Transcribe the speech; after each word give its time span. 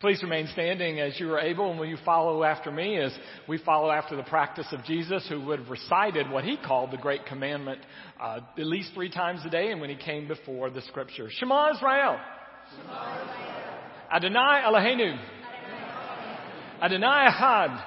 Please 0.00 0.22
remain 0.22 0.46
standing 0.52 1.00
as 1.00 1.18
you 1.18 1.28
are 1.32 1.40
able, 1.40 1.72
and 1.72 1.80
will 1.80 1.88
you 1.88 1.96
follow 2.04 2.44
after 2.44 2.70
me 2.70 2.98
as 2.98 3.12
we 3.48 3.58
follow 3.58 3.90
after 3.90 4.14
the 4.14 4.22
practice 4.22 4.68
of 4.70 4.84
Jesus, 4.84 5.26
who 5.28 5.44
would 5.46 5.58
have 5.58 5.68
recited 5.70 6.30
what 6.30 6.44
he 6.44 6.56
called 6.56 6.92
the 6.92 6.96
Great 6.96 7.26
Commandment 7.26 7.80
uh, 8.20 8.38
at 8.56 8.64
least 8.64 8.92
three 8.94 9.10
times 9.10 9.40
a 9.44 9.50
day, 9.50 9.72
and 9.72 9.80
when 9.80 9.90
he 9.90 9.96
came 9.96 10.28
before 10.28 10.70
the 10.70 10.82
Scripture. 10.82 11.28
Shema 11.28 11.74
Israel. 11.74 12.16
Shema 12.76 13.22
Israel. 13.22 13.64
Adonai 14.14 14.62
Eloheinu. 14.66 15.18
Adonai 16.80 17.28
Echad. 17.32 17.84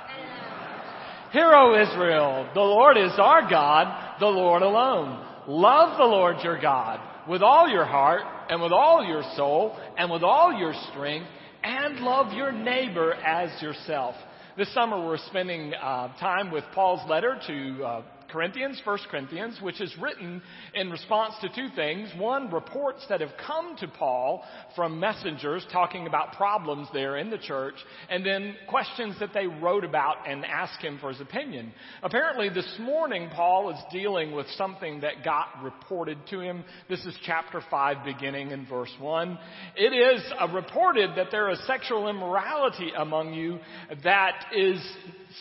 Hear, 1.32 1.54
O 1.54 1.82
Israel, 1.82 2.50
the 2.54 2.60
Lord 2.60 2.98
is 2.98 3.14
our 3.20 3.50
God, 3.50 4.20
the 4.20 4.26
Lord 4.26 4.64
alone. 4.64 5.26
Love 5.48 5.98
the 5.98 6.04
Lord 6.04 6.44
your 6.44 6.60
God 6.60 7.00
with 7.30 7.42
all 7.42 7.70
your 7.70 7.86
heart, 7.86 8.24
and 8.50 8.62
with 8.62 8.74
all 8.74 9.06
your 9.06 9.24
soul, 9.38 9.78
and 9.98 10.12
with 10.12 10.24
all 10.24 10.52
your 10.54 10.74
strength 10.92 11.28
and 11.64 12.00
love 12.00 12.34
your 12.34 12.52
neighbor 12.52 13.14
as 13.14 13.62
yourself. 13.62 14.16
This 14.58 14.74
summer 14.74 15.06
we're 15.06 15.18
spending 15.18 15.74
uh, 15.74 16.10
time 16.18 16.52
with 16.52 16.64
Paul's 16.74 17.08
letter 17.10 17.40
to 17.48 17.84
uh, 17.84 18.02
Corinthians, 18.32 18.82
1 18.84 18.98
Corinthians, 19.10 19.60
which 19.62 19.82
is 19.82 19.94
written 20.00 20.42
in 20.74 20.90
response 20.90 21.34
to 21.42 21.50
two 21.50 21.68
things. 21.76 22.10
One, 22.18 22.52
reports 22.52 23.06
that 23.10 23.22
have 23.22 23.32
come 23.46 23.76
to 23.78 23.88
Paul 23.88 24.44
from 24.76 25.00
messengers 25.00 25.66
talking 25.72 26.08
about 26.08 26.34
problems 26.34 26.88
there 26.94 27.18
in 27.18 27.30
the 27.30 27.38
church, 27.38 27.76
and 28.10 28.26
then 28.26 28.56
questions 28.70 29.16
that 29.20 29.34
they 29.34 29.48
wrote 29.48 29.84
about 29.84 30.28
and 30.28 30.46
asked 30.46 30.82
him 30.82 30.98
for 31.00 31.10
his 31.10 31.22
opinion. 31.22 31.74
Apparently 32.04 32.50
this 32.50 32.78
morning 32.80 33.30
Paul 33.34 33.72
is 33.72 33.80
dealing 33.92 34.32
with 34.32 34.48
something 34.58 35.02
that 35.02 35.24
got 35.24 35.48
reported 35.62 36.18
to 36.30 36.40
him. 36.40 36.64
This 36.90 37.06
is 37.06 37.16
chapter 37.26 37.62
5 37.70 38.06
beginning 38.06 38.52
in 38.52 38.66
verse 38.66 38.94
1. 39.00 39.38
It 39.76 39.94
is 39.94 40.24
uh, 40.40 40.48
reported 40.48 41.12
that 41.18 41.28
there 41.32 41.50
is 41.50 41.60
sexual 41.68 42.08
immorality 42.08 42.92
among 42.98 43.34
you 43.34 43.60
that 44.04 44.46
is 44.56 44.82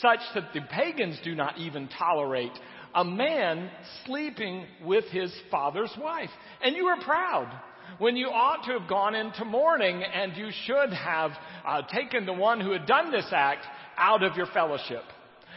such 0.01 0.21
that 0.35 0.53
the 0.55 0.61
pagans 0.71 1.19
do 1.25 1.35
not 1.35 1.59
even 1.59 1.89
tolerate 1.99 2.53
a 2.95 3.05
man 3.05 3.71
sleeping 4.05 4.67
with 4.85 5.05
his 5.07 5.33
father's 5.51 5.95
wife. 6.01 6.31
And 6.63 6.77
you 6.77 6.87
are 6.87 7.03
proud 7.03 7.51
when 7.99 8.17
you 8.17 8.29
ought 8.29 8.65
to 8.65 8.79
have 8.79 8.89
gone 8.89 9.15
into 9.15 9.45
mourning 9.45 10.03
and 10.03 10.37
you 10.37 10.51
should 10.65 10.93
have 10.93 11.33
uh, 11.67 11.83
taken 11.93 12.27
the 12.27 12.33
one 12.33 12.61
who 12.61 12.73
had 12.73 12.87
done 12.87 13.11
this 13.11 13.29
act 13.33 13.67
out 13.97 14.23
of 14.23 14.37
your 14.37 14.47
fellowship. 14.47 15.03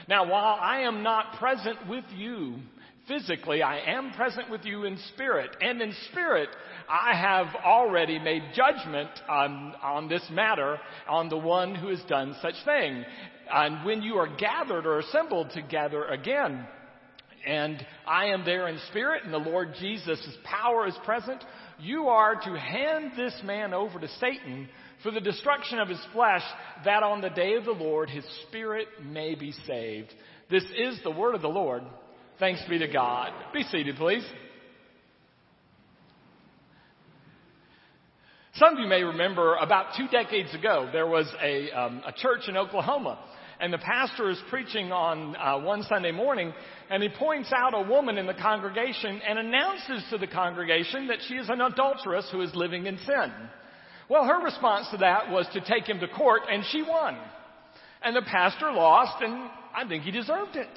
Now, 0.08 0.30
while 0.30 0.58
I 0.59 0.81
am 0.81 1.02
not 1.03 1.38
present 1.40 1.88
with 1.88 2.03
you 2.14 2.56
physically, 3.08 3.62
I 3.62 3.80
am 3.80 4.12
present 4.12 4.50
with 4.50 4.66
you 4.66 4.84
in 4.84 4.97
spirit. 5.14 5.56
And 5.62 5.81
in 5.81 5.94
spirit, 6.09 6.50
I 6.90 7.16
have 7.16 7.47
already 7.64 8.20
made 8.20 8.44
judgment 8.53 9.09
on, 9.30 9.73
on 9.81 10.09
this 10.09 10.23
matter 10.31 10.78
on 11.08 11.30
the 11.30 11.38
one 11.38 11.75
who 11.75 11.88
has 11.88 12.02
done 12.09 12.36
such 12.42 12.56
thing. 12.66 13.06
And 13.52 13.86
when 13.86 14.02
you 14.02 14.16
are 14.16 14.36
gathered 14.36 14.86
or 14.86 15.00
assembled 15.00 15.52
together 15.52 16.06
again, 16.06 16.66
and 17.45 17.86
I 18.08 18.27
am 18.27 18.45
there 18.45 18.67
in 18.67 18.80
spirit, 18.89 19.23
and 19.23 19.33
the 19.33 19.38
Lord 19.38 19.73
Jesus' 19.80 20.25
power 20.44 20.88
is 20.88 20.95
present, 21.03 21.44
you 21.80 22.08
are 22.08 22.35
to 22.35 22.58
hand 22.58 23.11
this 23.17 23.35
man 23.44 23.73
over 23.73 24.00
to 24.00 24.08
Satan 24.19 24.69
for 25.02 25.11
the 25.11 25.19
destruction 25.19 25.80
of 25.80 25.89
his 25.89 26.02
flesh, 26.13 26.44
that 26.85 27.03
on 27.03 27.22
the 27.22 27.30
day 27.30 27.55
of 27.55 27.66
the 27.66 27.72
Lord 27.72 28.09
his 28.09 28.23
spirit 28.47 28.88
may 29.03 29.35
be 29.35 29.52
saved. 29.67 30.13
This 30.50 30.63
is 30.77 31.00
the 31.03 31.11
word 31.11 31.35
of 31.35 31.41
the 31.41 31.50
Lord. 31.50 31.83
Thanks 32.39 32.61
be 32.69 32.80
to 32.80 32.88
God. 32.88 33.31
Be 33.53 33.63
seated, 33.63 33.97
please. 33.97 34.25
Some 38.55 38.73
of 38.73 38.80
you 38.80 38.88
may 38.88 39.03
remember 39.03 39.55
about 39.55 39.95
two 39.97 40.07
decades 40.07 40.53
ago, 40.53 40.88
there 40.91 41.07
was 41.07 41.28
a, 41.41 41.72
um, 41.72 42.03
a 42.05 42.13
church 42.13 42.41
in 42.47 42.55
Oklahoma 42.55 43.19
and 43.64 43.72
the 43.72 43.78
pastor 43.78 44.30
is 44.30 44.38
preaching 44.50 44.92
on 44.92 45.38
uh, 45.38 45.58
one 45.58 45.83
Sunday 45.83 46.11
morning, 46.11 46.53
and 46.89 47.02
he 47.02 47.08
points 47.08 47.50
out 47.56 47.74
a 47.74 47.90
woman 47.90 48.18
in 48.18 48.28
the 48.28 48.34
congregation 48.34 49.22
and 49.25 49.40
announces 49.40 50.03
to 50.09 50.18
the 50.18 50.28
congregation 50.28 51.07
that 51.07 51.19
she 51.29 51.35
is 51.35 51.47
an 51.47 51.62
adulteress 51.62 52.28
who 52.29 52.41
is 52.41 52.53
living 52.56 52.88
in 52.88 52.97
sin. 52.97 53.31
Well, 54.09 54.25
her 54.25 54.44
response 54.44 54.90
to 54.91 54.97
that 54.97 55.31
was 55.31 55.47
to 55.53 55.62
take 55.62 55.88
him 55.88 56.01
to 56.01 56.09
court, 56.09 56.41
and 56.51 56.66
she 56.74 56.81
won. 56.81 57.18
And 58.03 58.13
the 58.13 58.22
pastor 58.24 58.69
lost, 58.69 59.24
and 59.24 59.50
I 59.74 59.88
think 59.88 60.03
he 60.03 60.12
deserved 60.12 60.57
it. 60.57 60.68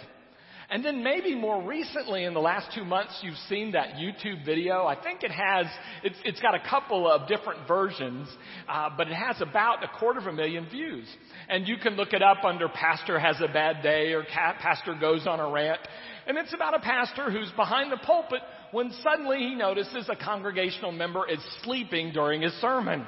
And 0.69 0.85
then 0.85 1.05
maybe 1.05 1.35
more 1.37 1.63
recently 1.63 2.25
in 2.25 2.35
the 2.35 2.41
last 2.41 2.75
two 2.75 2.85
months, 2.85 3.21
you've 3.23 3.37
seen 3.49 3.73
that 3.73 3.95
YouTube 3.95 4.45
video. 4.45 4.85
I 4.85 5.01
think 5.01 5.23
it 5.23 5.31
has, 5.31 5.67
it's, 6.03 6.17
it's 6.25 6.41
got 6.41 6.57
a 6.57 6.69
couple 6.69 7.09
of 7.09 7.29
different 7.29 7.69
versions, 7.69 8.29
uh, 8.69 8.91
but 8.97 9.07
it 9.07 9.15
has 9.15 9.41
about 9.41 9.85
a 9.85 9.89
quarter 9.99 10.19
of 10.19 10.27
a 10.27 10.33
million 10.33 10.69
views. 10.69 11.07
And 11.49 11.69
you 11.69 11.77
can 11.77 11.95
look 11.95 12.13
it 12.13 12.23
up 12.23 12.45
under 12.45 12.69
Pastor 12.69 13.17
Has 13.17 13.41
a 13.41 13.47
Bad 13.47 13.83
Day 13.85 14.13
or 14.13 14.25
Pastor 14.25 14.97
Goes 15.01 15.25
on 15.29 15.39
a 15.39 15.49
Rant. 15.49 15.81
And 16.27 16.37
it's 16.37 16.53
about 16.53 16.75
a 16.75 16.81
pastor 16.81 17.31
who's 17.31 17.51
behind 17.53 17.93
the 17.93 17.99
pulpit 17.99 18.41
when 18.73 18.91
suddenly 19.05 19.39
he 19.39 19.55
notices 19.55 20.09
a 20.09 20.17
congregational 20.17 20.91
member 20.91 21.29
is 21.31 21.39
sleeping 21.63 22.13
during 22.13 22.43
his 22.43 22.53
sermon. 22.55 23.07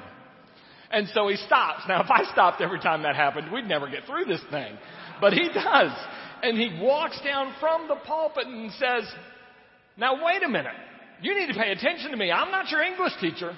And 0.91 1.07
so 1.13 1.27
he 1.27 1.35
stops. 1.35 1.83
Now, 1.89 2.01
if 2.01 2.09
I 2.09 2.23
stopped 2.31 2.61
every 2.61 2.79
time 2.79 3.03
that 3.03 3.17
happened, 3.17 3.51
we'd 3.51 3.67
never 3.67 3.89
get 3.89 4.05
through 4.05 4.25
this 4.25 4.41
thing. 4.49 4.77
But 5.19 5.33
he 5.33 5.49
does 5.53 5.91
and 6.43 6.57
he 6.57 6.79
walks 6.81 7.19
down 7.23 7.53
from 7.59 7.87
the 7.87 7.95
pulpit 7.95 8.47
and 8.47 8.71
says, 8.73 9.03
Now 9.97 10.25
wait 10.25 10.43
a 10.43 10.49
minute. 10.49 10.75
You 11.21 11.37
need 11.37 11.47
to 11.47 11.59
pay 11.59 11.71
attention 11.71 12.11
to 12.11 12.17
me. 12.17 12.31
I'm 12.31 12.51
not 12.51 12.69
your 12.69 12.81
English 12.81 13.13
teacher. 13.19 13.57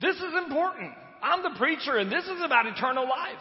This 0.00 0.16
is 0.16 0.34
important. 0.44 0.92
I'm 1.22 1.42
the 1.42 1.56
preacher 1.58 1.96
and 1.96 2.10
this 2.10 2.24
is 2.24 2.40
about 2.44 2.66
eternal 2.66 3.04
life. 3.04 3.38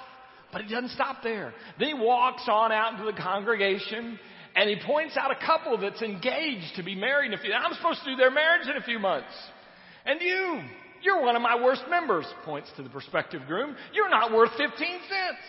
But 0.54 0.64
he 0.64 0.74
doesn't 0.74 0.92
stop 0.92 1.24
there. 1.24 1.54
Then 1.80 1.88
he 1.90 1.94
walks 1.94 2.44
on 2.48 2.72
out 2.72 2.94
into 2.94 3.06
the 3.06 3.18
congregation 3.18 4.20
and 4.56 4.70
he 4.70 4.78
points 4.86 5.16
out 5.18 5.32
a 5.32 5.46
couple 5.46 5.78
that's 5.78 6.02
engaged 6.02 6.76
to 6.76 6.84
be 6.84 6.96
married 6.96 7.32
in 7.32 7.40
a 7.40 7.42
few. 7.42 7.54
I'm 7.54 7.74
supposed 7.74 8.04
to 8.04 8.12
do 8.12 8.16
their 8.18 8.32
marriage 8.32 8.68
in 8.68 8.76
a 8.76 8.84
few 8.84 9.00
months. 9.00 9.32
And 10.06 10.20
you, 10.20 10.62
you're 11.02 11.22
one 11.22 11.36
of 11.36 11.42
my 11.42 11.62
worst 11.62 11.84
members, 11.90 12.26
points 12.44 12.70
to 12.76 12.84
the 12.84 12.90
prospective 12.90 13.44
groom. 13.48 13.76
You're 13.94 14.10
not 14.10 14.34
worth 14.34 14.52
15 14.52 14.68
cents. 14.78 15.40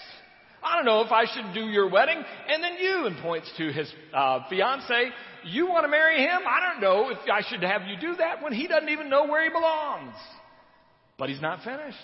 I 0.64 0.76
don't 0.76 0.84
know 0.84 1.02
if 1.02 1.10
I 1.10 1.24
should 1.24 1.54
do 1.54 1.66
your 1.68 1.90
wedding. 1.90 2.22
And 2.48 2.62
then 2.62 2.76
you, 2.78 3.06
and 3.06 3.16
points 3.18 3.50
to 3.58 3.72
his 3.72 3.92
uh, 4.14 4.40
fiance, 4.48 5.10
you 5.44 5.66
want 5.66 5.84
to 5.84 5.88
marry 5.88 6.20
him? 6.20 6.40
I 6.46 6.72
don't 6.72 6.80
know 6.80 7.10
if 7.10 7.18
I 7.30 7.42
should 7.48 7.62
have 7.62 7.82
you 7.82 7.96
do 8.00 8.16
that 8.16 8.42
when 8.42 8.52
he 8.52 8.68
doesn't 8.68 8.88
even 8.88 9.10
know 9.10 9.26
where 9.26 9.42
he 9.42 9.50
belongs. 9.50 10.14
But 11.18 11.28
he's 11.28 11.40
not 11.40 11.64
finished. 11.64 11.96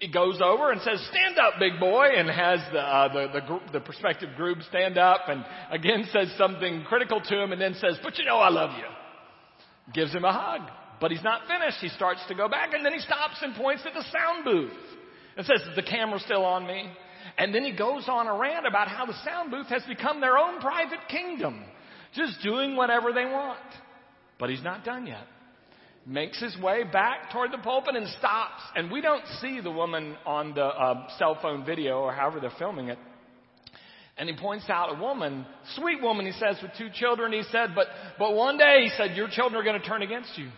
He 0.00 0.10
goes 0.10 0.40
over 0.42 0.72
and 0.72 0.80
says, 0.80 1.06
stand 1.10 1.38
up, 1.38 1.54
big 1.58 1.78
boy, 1.78 2.08
and 2.16 2.28
has 2.28 2.60
the, 2.72 2.80
uh, 2.80 3.12
the, 3.12 3.40
the, 3.40 3.72
the 3.74 3.80
prospective 3.80 4.34
group 4.36 4.58
stand 4.68 4.98
up 4.98 5.20
and 5.28 5.44
again 5.70 6.04
says 6.12 6.34
something 6.36 6.84
critical 6.88 7.20
to 7.20 7.42
him 7.42 7.52
and 7.52 7.60
then 7.60 7.74
says, 7.74 7.98
but 8.02 8.18
you 8.18 8.24
know 8.24 8.38
I 8.38 8.50
love 8.50 8.70
you. 8.76 9.92
Gives 9.92 10.12
him 10.12 10.24
a 10.24 10.32
hug. 10.32 10.68
But 11.00 11.10
he's 11.10 11.22
not 11.22 11.42
finished. 11.46 11.78
He 11.80 11.88
starts 11.90 12.20
to 12.28 12.34
go 12.34 12.48
back 12.48 12.74
and 12.74 12.84
then 12.84 12.92
he 12.92 12.98
stops 12.98 13.36
and 13.42 13.54
points 13.54 13.82
at 13.86 13.94
the 13.94 14.04
sound 14.12 14.44
booth 14.44 14.72
and 15.36 15.46
says, 15.46 15.60
is 15.68 15.76
the 15.76 15.82
camera 15.82 16.18
still 16.20 16.44
on 16.44 16.66
me? 16.66 16.90
And 17.38 17.54
then 17.54 17.64
he 17.64 17.72
goes 17.72 18.04
on 18.08 18.26
a 18.26 18.36
rant 18.36 18.66
about 18.66 18.88
how 18.88 19.06
the 19.06 19.14
sound 19.24 19.50
booth 19.50 19.66
has 19.68 19.82
become 19.84 20.20
their 20.20 20.38
own 20.38 20.60
private 20.60 21.00
kingdom, 21.08 21.64
just 22.14 22.42
doing 22.42 22.76
whatever 22.76 23.12
they 23.12 23.24
want. 23.24 23.58
But 24.38 24.50
he's 24.50 24.62
not 24.62 24.84
done 24.84 25.06
yet. 25.06 25.26
Makes 26.06 26.40
his 26.40 26.56
way 26.58 26.84
back 26.84 27.32
toward 27.32 27.50
the 27.50 27.58
pulpit 27.58 27.96
and 27.96 28.06
stops. 28.18 28.60
And 28.76 28.90
we 28.90 29.00
don't 29.00 29.24
see 29.40 29.60
the 29.60 29.70
woman 29.70 30.16
on 30.26 30.54
the 30.54 30.64
uh, 30.64 31.08
cell 31.18 31.38
phone 31.40 31.64
video 31.64 32.00
or 32.00 32.12
however 32.12 32.40
they're 32.40 32.52
filming 32.58 32.88
it. 32.88 32.98
And 34.16 34.28
he 34.28 34.36
points 34.36 34.66
out 34.68 34.96
a 34.96 35.00
woman, 35.00 35.44
sweet 35.74 36.00
woman, 36.00 36.24
he 36.26 36.32
says, 36.32 36.56
with 36.62 36.70
two 36.78 36.88
children. 36.94 37.32
He 37.32 37.42
said, 37.50 37.70
but, 37.74 37.86
but 38.18 38.34
one 38.34 38.58
day, 38.58 38.82
he 38.84 38.90
said, 38.96 39.16
your 39.16 39.28
children 39.28 39.60
are 39.60 39.64
going 39.64 39.80
to 39.80 39.86
turn 39.86 40.02
against 40.02 40.38
you. 40.38 40.50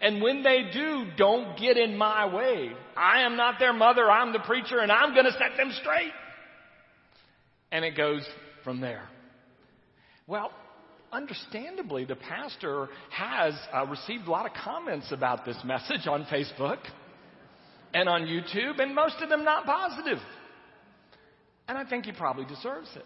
And 0.00 0.22
when 0.22 0.42
they 0.42 0.70
do, 0.72 1.06
don't 1.16 1.58
get 1.58 1.76
in 1.76 1.96
my 1.96 2.32
way. 2.32 2.72
I 2.96 3.22
am 3.22 3.36
not 3.36 3.58
their 3.58 3.72
mother. 3.72 4.10
I'm 4.10 4.32
the 4.32 4.40
preacher 4.40 4.78
and 4.78 4.90
I'm 4.92 5.14
going 5.14 5.26
to 5.26 5.32
set 5.32 5.56
them 5.56 5.72
straight. 5.80 6.12
And 7.72 7.84
it 7.84 7.96
goes 7.96 8.26
from 8.62 8.80
there. 8.80 9.08
Well, 10.26 10.52
understandably, 11.12 12.04
the 12.04 12.16
pastor 12.16 12.88
has 13.10 13.54
uh, 13.72 13.86
received 13.86 14.26
a 14.26 14.30
lot 14.30 14.46
of 14.46 14.52
comments 14.52 15.12
about 15.12 15.44
this 15.44 15.56
message 15.64 16.06
on 16.06 16.24
Facebook 16.24 16.78
and 17.92 18.08
on 18.08 18.22
YouTube, 18.22 18.80
and 18.80 18.94
most 18.94 19.16
of 19.22 19.28
them 19.28 19.44
not 19.44 19.64
positive. 19.64 20.18
And 21.68 21.78
I 21.78 21.88
think 21.88 22.06
he 22.06 22.12
probably 22.12 22.44
deserves 22.44 22.88
it. 22.96 23.04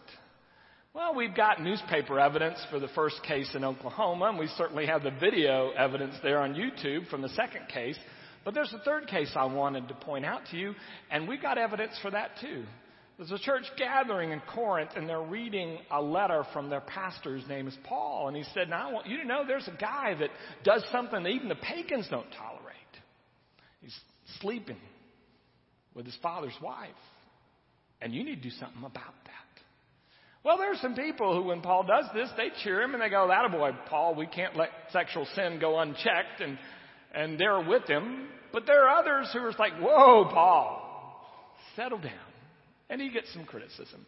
Well, 0.94 1.14
we've 1.14 1.34
got 1.34 1.62
newspaper 1.62 2.18
evidence 2.18 2.58
for 2.70 2.80
the 2.80 2.88
first 2.88 3.22
case 3.22 3.50
in 3.54 3.62
Oklahoma, 3.62 4.26
and 4.30 4.38
we 4.38 4.46
certainly 4.56 4.86
have 4.86 5.02
the 5.02 5.10
video 5.10 5.70
evidence 5.70 6.14
there 6.22 6.40
on 6.40 6.54
YouTube 6.54 7.08
from 7.10 7.20
the 7.20 7.28
second 7.30 7.68
case. 7.68 7.98
But 8.44 8.54
there's 8.54 8.72
a 8.72 8.82
third 8.84 9.06
case 9.06 9.30
I 9.36 9.44
wanted 9.44 9.88
to 9.88 9.94
point 9.94 10.24
out 10.24 10.42
to 10.50 10.56
you, 10.56 10.74
and 11.10 11.28
we've 11.28 11.42
got 11.42 11.58
evidence 11.58 11.98
for 12.00 12.10
that 12.10 12.30
too. 12.40 12.64
There's 13.18 13.32
a 13.32 13.38
church 13.38 13.64
gathering 13.76 14.30
in 14.30 14.40
Corinth, 14.54 14.92
and 14.96 15.08
they're 15.08 15.20
reading 15.20 15.78
a 15.90 16.00
letter 16.00 16.44
from 16.52 16.70
their 16.70 16.80
pastor's 16.80 17.46
name 17.48 17.66
is 17.66 17.76
Paul. 17.84 18.28
And 18.28 18.36
he 18.36 18.44
said, 18.54 18.70
Now 18.70 18.88
I 18.88 18.92
want 18.92 19.08
you 19.08 19.18
to 19.18 19.26
know 19.26 19.42
there's 19.46 19.68
a 19.68 19.76
guy 19.78 20.14
that 20.14 20.30
does 20.64 20.84
something 20.90 21.22
that 21.24 21.28
even 21.28 21.48
the 21.48 21.56
pagans 21.56 22.06
don't 22.08 22.30
tolerate. 22.30 22.76
He's 23.82 23.98
sleeping 24.40 24.78
with 25.94 26.06
his 26.06 26.16
father's 26.22 26.56
wife. 26.62 26.88
And 28.00 28.14
you 28.14 28.22
need 28.24 28.36
to 28.36 28.48
do 28.48 28.50
something 28.50 28.84
about 28.84 29.14
that. 29.24 29.47
Well, 30.48 30.56
there 30.56 30.72
are 30.72 30.76
some 30.80 30.94
people 30.94 31.34
who, 31.34 31.48
when 31.48 31.60
Paul 31.60 31.82
does 31.82 32.06
this, 32.14 32.30
they 32.38 32.48
cheer 32.64 32.80
him 32.80 32.94
and 32.94 33.02
they 33.02 33.10
go, 33.10 33.30
boy, 33.52 33.72
Paul, 33.90 34.14
we 34.14 34.26
can't 34.26 34.56
let 34.56 34.70
sexual 34.90 35.26
sin 35.34 35.58
go 35.60 35.78
unchecked. 35.78 36.40
And, 36.40 36.58
and 37.14 37.38
they're 37.38 37.60
with 37.60 37.86
him. 37.86 38.28
But 38.50 38.64
there 38.64 38.88
are 38.88 38.98
others 38.98 39.28
who 39.34 39.40
are 39.40 39.52
like, 39.58 39.74
whoa, 39.78 40.24
Paul, 40.32 41.52
settle 41.76 41.98
down. 41.98 42.14
And 42.88 42.98
he 42.98 43.10
gets 43.10 43.30
some 43.34 43.44
criticism. 43.44 44.06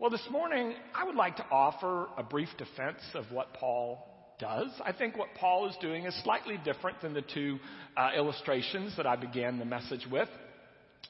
Well, 0.00 0.10
this 0.10 0.26
morning, 0.32 0.74
I 0.96 1.04
would 1.04 1.14
like 1.14 1.36
to 1.36 1.46
offer 1.48 2.08
a 2.18 2.24
brief 2.24 2.48
defense 2.58 2.98
of 3.14 3.26
what 3.30 3.54
Paul 3.54 4.04
does. 4.40 4.68
I 4.84 4.90
think 4.90 5.16
what 5.16 5.28
Paul 5.38 5.68
is 5.68 5.76
doing 5.80 6.06
is 6.06 6.24
slightly 6.24 6.58
different 6.64 7.00
than 7.02 7.14
the 7.14 7.22
two 7.22 7.60
uh, 7.96 8.10
illustrations 8.16 8.96
that 8.96 9.06
I 9.06 9.14
began 9.14 9.60
the 9.60 9.64
message 9.64 10.08
with. 10.10 10.28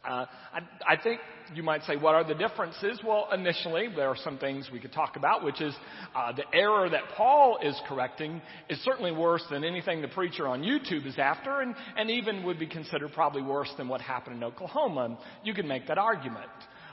Uh, 0.04 0.26
I, 0.52 0.94
I, 0.94 0.96
think 1.00 1.20
you 1.54 1.62
might 1.62 1.84
say, 1.84 1.96
what 1.96 2.16
are 2.16 2.24
the 2.24 2.34
differences? 2.34 2.98
Well, 3.06 3.28
initially, 3.32 3.86
there 3.94 4.08
are 4.08 4.16
some 4.16 4.36
things 4.36 4.68
we 4.72 4.80
could 4.80 4.92
talk 4.92 5.14
about, 5.14 5.44
which 5.44 5.60
is 5.60 5.72
uh, 6.14 6.32
the 6.32 6.42
error 6.52 6.90
that 6.90 7.02
Paul 7.16 7.58
is 7.62 7.80
correcting 7.88 8.42
is 8.68 8.82
certainly 8.82 9.12
worse 9.12 9.44
than 9.48 9.62
anything 9.62 10.02
the 10.02 10.08
preacher 10.08 10.48
on 10.48 10.62
YouTube 10.62 11.06
is 11.06 11.18
after, 11.18 11.60
and, 11.60 11.76
and 11.96 12.10
even 12.10 12.42
would 12.42 12.58
be 12.58 12.66
considered 12.66 13.12
probably 13.12 13.42
worse 13.42 13.70
than 13.76 13.86
what 13.86 14.00
happened 14.00 14.36
in 14.36 14.42
Oklahoma. 14.42 15.16
You 15.44 15.54
could 15.54 15.66
make 15.66 15.86
that 15.86 15.98
argument. 15.98 16.50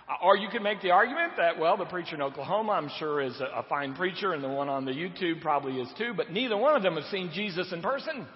Uh, 0.07 0.23
or 0.23 0.37
you 0.37 0.47
could 0.49 0.61
make 0.61 0.81
the 0.81 0.91
argument 0.91 1.33
that, 1.37 1.57
well, 1.57 1.77
the 1.77 1.85
preacher 1.85 2.13
in 2.13 2.21
Oklahoma, 2.21 2.73
I'm 2.73 2.91
sure, 2.99 3.21
is 3.21 3.39
a, 3.39 3.59
a 3.59 3.63
fine 3.63 3.95
preacher, 3.95 4.33
and 4.33 4.43
the 4.43 4.49
one 4.49 4.69
on 4.69 4.85
the 4.85 4.91
YouTube 4.91 5.41
probably 5.41 5.81
is 5.81 5.89
too, 5.97 6.13
but 6.15 6.31
neither 6.31 6.57
one 6.57 6.75
of 6.75 6.83
them 6.83 6.93
have 6.93 7.05
seen 7.05 7.31
Jesus 7.33 7.71
in 7.71 7.81
person. 7.81 8.27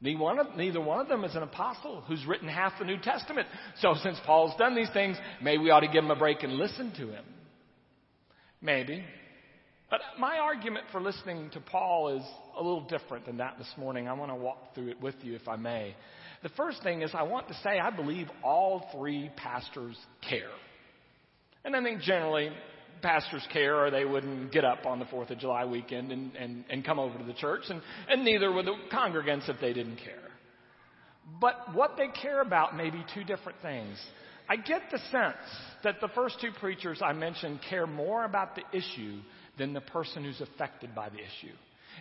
Neither 0.00 0.18
one, 0.18 0.38
of, 0.38 1.08
them 1.08 1.24
is 1.24 1.34
an 1.34 1.42
apostle 1.42 2.02
who's 2.06 2.24
written 2.26 2.48
half 2.48 2.72
the 2.78 2.84
New 2.84 2.98
Testament. 2.98 3.46
So 3.80 3.94
since 4.02 4.18
Paul's 4.26 4.54
done 4.58 4.74
these 4.74 4.90
things, 4.92 5.16
maybe 5.42 5.62
we 5.62 5.70
ought 5.70 5.80
to 5.80 5.88
give 5.88 6.04
him 6.04 6.10
a 6.10 6.16
break 6.16 6.42
and 6.42 6.54
listen 6.54 6.92
to 6.98 7.08
him. 7.08 7.24
Maybe. 8.60 9.02
But 9.90 10.00
my 10.18 10.38
argument 10.38 10.86
for 10.92 11.00
listening 11.00 11.50
to 11.50 11.60
Paul 11.60 12.16
is 12.16 12.22
a 12.58 12.62
little 12.62 12.86
different 12.86 13.24
than 13.24 13.38
that 13.38 13.56
this 13.56 13.72
morning. 13.78 14.08
I 14.08 14.12
want 14.12 14.30
to 14.30 14.34
walk 14.34 14.74
through 14.74 14.88
it 14.88 15.00
with 15.00 15.14
you 15.22 15.34
if 15.34 15.48
I 15.48 15.56
may. 15.56 15.94
The 16.42 16.48
first 16.50 16.82
thing 16.82 17.02
is 17.02 17.12
I 17.14 17.22
want 17.22 17.48
to 17.48 17.54
say 17.62 17.78
I 17.78 17.90
believe 17.90 18.28
all 18.42 18.88
three 18.92 19.30
pastors 19.36 19.96
care. 20.28 20.50
And 21.64 21.74
I 21.74 21.82
think 21.82 22.02
generally 22.02 22.50
pastors 23.02 23.46
care 23.52 23.84
or 23.84 23.90
they 23.90 24.04
wouldn't 24.04 24.52
get 24.52 24.64
up 24.64 24.86
on 24.86 24.98
the 24.98 25.04
4th 25.06 25.30
of 25.30 25.38
July 25.38 25.64
weekend 25.64 26.12
and, 26.12 26.34
and, 26.36 26.64
and 26.70 26.84
come 26.84 26.98
over 26.98 27.18
to 27.18 27.24
the 27.24 27.34
church, 27.34 27.62
and, 27.68 27.80
and 28.08 28.24
neither 28.24 28.52
would 28.52 28.66
the 28.66 28.74
congregants 28.92 29.48
if 29.48 29.60
they 29.60 29.72
didn't 29.72 29.96
care. 29.96 30.14
But 31.40 31.74
what 31.74 31.96
they 31.96 32.08
care 32.08 32.40
about 32.40 32.76
may 32.76 32.90
be 32.90 33.04
two 33.14 33.24
different 33.24 33.60
things. 33.60 33.98
I 34.48 34.56
get 34.56 34.82
the 34.92 34.98
sense 35.10 35.36
that 35.82 36.00
the 36.00 36.08
first 36.08 36.40
two 36.40 36.50
preachers 36.60 37.00
I 37.02 37.12
mentioned 37.12 37.60
care 37.68 37.86
more 37.86 38.24
about 38.24 38.54
the 38.54 38.62
issue 38.72 39.20
than 39.58 39.72
the 39.72 39.80
person 39.80 40.24
who's 40.24 40.40
affected 40.40 40.94
by 40.94 41.08
the 41.08 41.16
issue. 41.16 41.54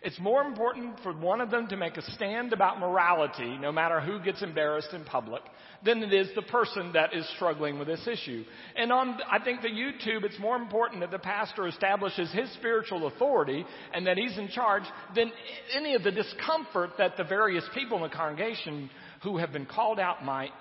It's 0.04 0.20
more 0.20 0.44
important 0.44 1.00
for 1.04 1.14
one 1.14 1.42
of 1.42 1.52
them 1.52 1.68
to 1.68 1.78
make 1.78 1.98
a 1.98 2.02
stand 2.14 2.54
about 2.54 2.80
morality, 2.80 3.58
no 3.58 3.72
matter 3.72 4.00
who 4.00 4.20
gets 4.20 4.42
embarrassed 4.42 4.94
in 4.94 5.04
public, 5.04 5.42
than 5.84 6.04
it 6.04 6.14
is 6.14 6.28
the 6.36 6.42
person 6.44 6.92
that 6.94 7.14
is 7.14 7.28
struggling 7.36 7.80
with 7.80 7.88
this 7.88 8.06
issue. 8.08 8.44
And 8.76 8.92
on, 8.92 9.20
I 9.32 9.44
think 9.44 9.62
the 9.62 9.70
YouTube, 9.70 10.24
it's 10.24 10.40
more 10.40 10.58
important 10.58 11.02
that 11.02 11.12
the 11.12 11.20
pastor 11.20 11.68
establishes 11.68 12.32
his 12.32 12.52
spiritual 12.54 13.08
authority 13.08 13.66
and 13.94 14.06
that 14.08 14.18
he's 14.18 14.38
in 14.38 14.50
charge 14.50 14.84
than 15.16 15.32
any 15.76 15.96
of 15.96 16.04
the 16.04 16.12
discomfort 16.12 16.92
that 16.98 17.18
the 17.18 17.24
various 17.24 17.66
people 17.74 17.98
in 17.98 18.04
the 18.04 18.16
congregation 18.16 18.90
who 19.24 19.38
have 19.38 19.52
been 19.52 19.66
called 19.66 20.00
out 20.00 20.24
might 20.24 20.52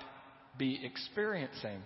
be 0.58 0.80
experiencing. 0.84 1.82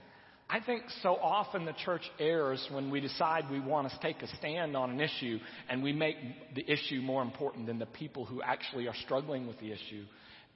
I 0.50 0.60
think 0.60 0.84
so 1.02 1.16
often 1.16 1.66
the 1.66 1.74
church 1.84 2.02
errs 2.18 2.66
when 2.70 2.90
we 2.90 3.00
decide 3.00 3.50
we 3.50 3.60
want 3.60 3.90
to 3.90 3.98
take 4.00 4.22
a 4.22 4.36
stand 4.36 4.76
on 4.76 4.90
an 4.90 5.00
issue 5.00 5.38
and 5.68 5.82
we 5.82 5.92
make 5.92 6.16
the 6.54 6.70
issue 6.70 7.02
more 7.02 7.20
important 7.20 7.66
than 7.66 7.78
the 7.78 7.86
people 7.86 8.24
who 8.24 8.40
actually 8.40 8.88
are 8.88 8.94
struggling 9.04 9.46
with 9.46 9.58
the 9.60 9.72
issue 9.72 10.04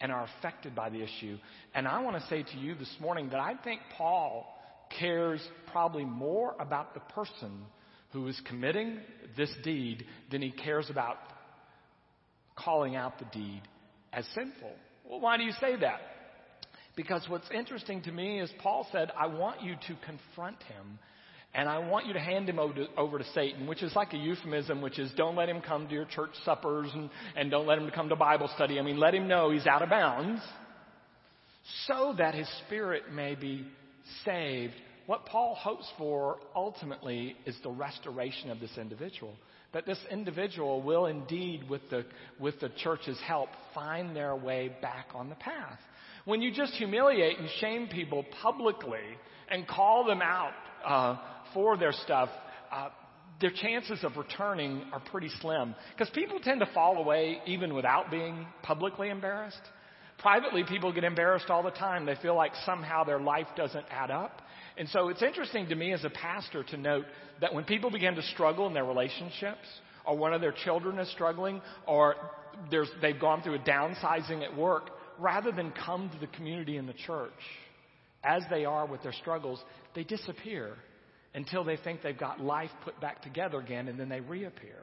and 0.01 0.11
are 0.11 0.27
affected 0.39 0.75
by 0.75 0.89
the 0.89 1.03
issue. 1.03 1.37
And 1.75 1.87
I 1.87 2.01
want 2.01 2.17
to 2.17 2.27
say 2.29 2.43
to 2.43 2.59
you 2.59 2.75
this 2.75 2.95
morning 3.01 3.29
that 3.31 3.41
I 3.41 3.55
think 3.63 3.83
Paul 3.99 4.47
cares 4.99 5.47
probably 5.71 6.07
more 6.07 6.55
about 6.59 6.95
the 6.95 7.01
person 7.01 7.53
who 8.13 8.27
is 8.29 8.41
committing 8.47 8.99
this 9.37 9.53
deed 9.63 10.07
than 10.31 10.41
he 10.41 10.53
cares 10.53 10.89
about 10.89 11.19
calling 12.57 12.97
out 12.97 13.19
the 13.19 13.27
deed 13.27 13.63
as 14.13 14.25
sinful. 14.35 14.73
Well, 15.05 15.21
why 15.21 15.37
do 15.37 15.45
you 15.45 15.53
say 15.61 15.77
that? 15.77 16.01
Because 16.95 17.25
what's 17.29 17.51
interesting 17.51 18.03
to 18.03 18.13
me 18.13 18.41
is 18.41 18.51
Paul 18.63 18.87
said, 18.93 19.11
I 19.19 19.27
want 19.27 19.63
you 19.63 19.75
to 19.75 19.97
confront 20.05 20.63
him 20.65 20.99
and 21.55 21.69
I 21.69 21.79
want 21.79 22.07
you 22.07 22.15
to 22.15 22.21
hand 22.21 22.49
him 22.49 22.59
over 22.59 22.73
to, 22.73 22.87
over 22.97 23.19
to, 23.19 23.25
Satan, 23.35 23.67
which 23.67 23.83
is 23.83 23.95
like 23.95 24.15
a 24.15 24.17
euphemism, 24.17 24.81
which 24.81 24.99
is 24.99 25.11
don't 25.17 25.37
let 25.37 25.49
him 25.49 25.61
come 25.61 25.87
to 25.87 25.93
your 25.93 26.07
church 26.07 26.31
suppers 26.45 26.89
and, 26.95 27.11
and 27.37 27.51
don't 27.51 27.67
let 27.67 27.79
him 27.79 27.91
come 27.91 28.09
to 28.09 28.17
Bible 28.17 28.51
study. 28.55 28.79
I 28.79 28.83
mean, 28.83 28.99
let 28.99 29.15
him 29.15 29.29
know 29.29 29.51
he's 29.51 29.67
out 29.67 29.83
of 29.83 29.91
bounds 29.91 30.41
so 31.87 32.15
that 32.17 32.35
his 32.35 32.49
spirit 32.67 33.13
may 33.13 33.35
be 33.35 33.67
saved. 34.25 34.73
What 35.07 35.27
Paul 35.27 35.55
hopes 35.55 35.87
for 35.99 36.39
ultimately 36.57 37.37
is 37.45 37.57
the 37.63 37.71
restoration 37.71 38.51
of 38.51 38.59
this 38.59 38.79
individual. 38.79 39.35
That 39.75 39.87
this 39.87 39.99
individual 40.11 40.83
will 40.83 41.07
indeed, 41.07 41.69
with 41.69 41.83
the, 41.91 42.05
with 42.41 42.61
the 42.61 42.71
church's 42.83 43.19
help, 43.27 43.49
find 43.75 44.17
their 44.17 44.37
way 44.37 44.75
back 44.81 45.09
on 45.15 45.29
the 45.29 45.35
path. 45.35 45.79
When 46.25 46.41
you 46.41 46.53
just 46.53 46.75
humiliate 46.75 47.39
and 47.39 47.49
shame 47.61 47.89
people 47.89 48.25
publicly 48.43 49.01
and 49.51 49.67
call 49.67 50.05
them 50.05 50.23
out 50.23 50.53
uh, 50.85 51.17
for 51.53 51.77
their 51.77 51.93
stuff, 51.93 52.29
uh, 52.71 52.91
their 53.41 53.51
chances 53.51 54.05
of 54.05 54.17
returning 54.17 54.85
are 54.93 55.01
pretty 55.01 55.31
slim. 55.41 55.75
Because 55.91 56.11
people 56.15 56.39
tend 56.41 56.61
to 56.61 56.69
fall 56.73 56.99
away 56.99 57.41
even 57.47 57.75
without 57.75 58.11
being 58.11 58.47
publicly 58.63 59.11
embarrassed. 59.11 59.61
Privately, 60.19 60.63
people 60.63 60.93
get 60.93 61.03
embarrassed 61.03 61.51
all 61.51 61.65
the 61.65 61.71
time. 61.73 62.07
They 62.07 62.15
feel 62.23 62.37
like 62.37 62.53
somehow 62.65 63.03
their 63.03 63.19
life 63.19 63.49
doesn't 63.57 63.85
add 63.91 64.13
up. 64.13 64.43
And 64.79 64.89
so 64.89 65.09
it's 65.09 65.23
interesting 65.23 65.69
to 65.69 65.75
me 65.75 65.93
as 65.93 66.05
a 66.05 66.11
pastor 66.11 66.63
to 66.63 66.77
note 66.77 67.07
that 67.41 67.53
when 67.53 67.65
people 67.65 67.91
begin 67.91 68.15
to 68.15 68.23
struggle 68.23 68.69
in 68.69 68.75
their 68.75 68.85
relationships, 68.85 69.67
or 70.07 70.17
one 70.17 70.33
of 70.33 70.41
their 70.41 70.53
children 70.53 70.99
is 71.01 71.11
struggling, 71.11 71.61
or 71.87 72.15
they've 73.01 73.19
gone 73.21 73.43
through 73.43 73.57
a 73.57 73.59
downsizing 73.59 74.45
at 74.45 74.57
work, 74.57 74.91
rather 75.19 75.53
than 75.53 75.73
come 75.73 76.11
to 76.11 76.19
the 76.19 76.27
community 76.29 76.77
and 76.77 76.89
the 76.89 76.95
church 76.95 77.33
as 78.25 78.43
they 78.51 78.65
are 78.65 78.87
with 78.87 79.03
their 79.03 79.13
struggles, 79.13 79.61
they 79.95 80.05
disappear 80.05 80.75
until 81.35 81.65
they 81.65 81.77
think 81.77 82.03
they've 82.03 82.19
got 82.19 82.41
life 82.41 82.71
put 82.85 83.01
back 83.01 83.23
together 83.23 83.59
again 83.59 83.89
and 83.89 83.99
then 83.99 84.09
they 84.09 84.21
reappear. 84.21 84.79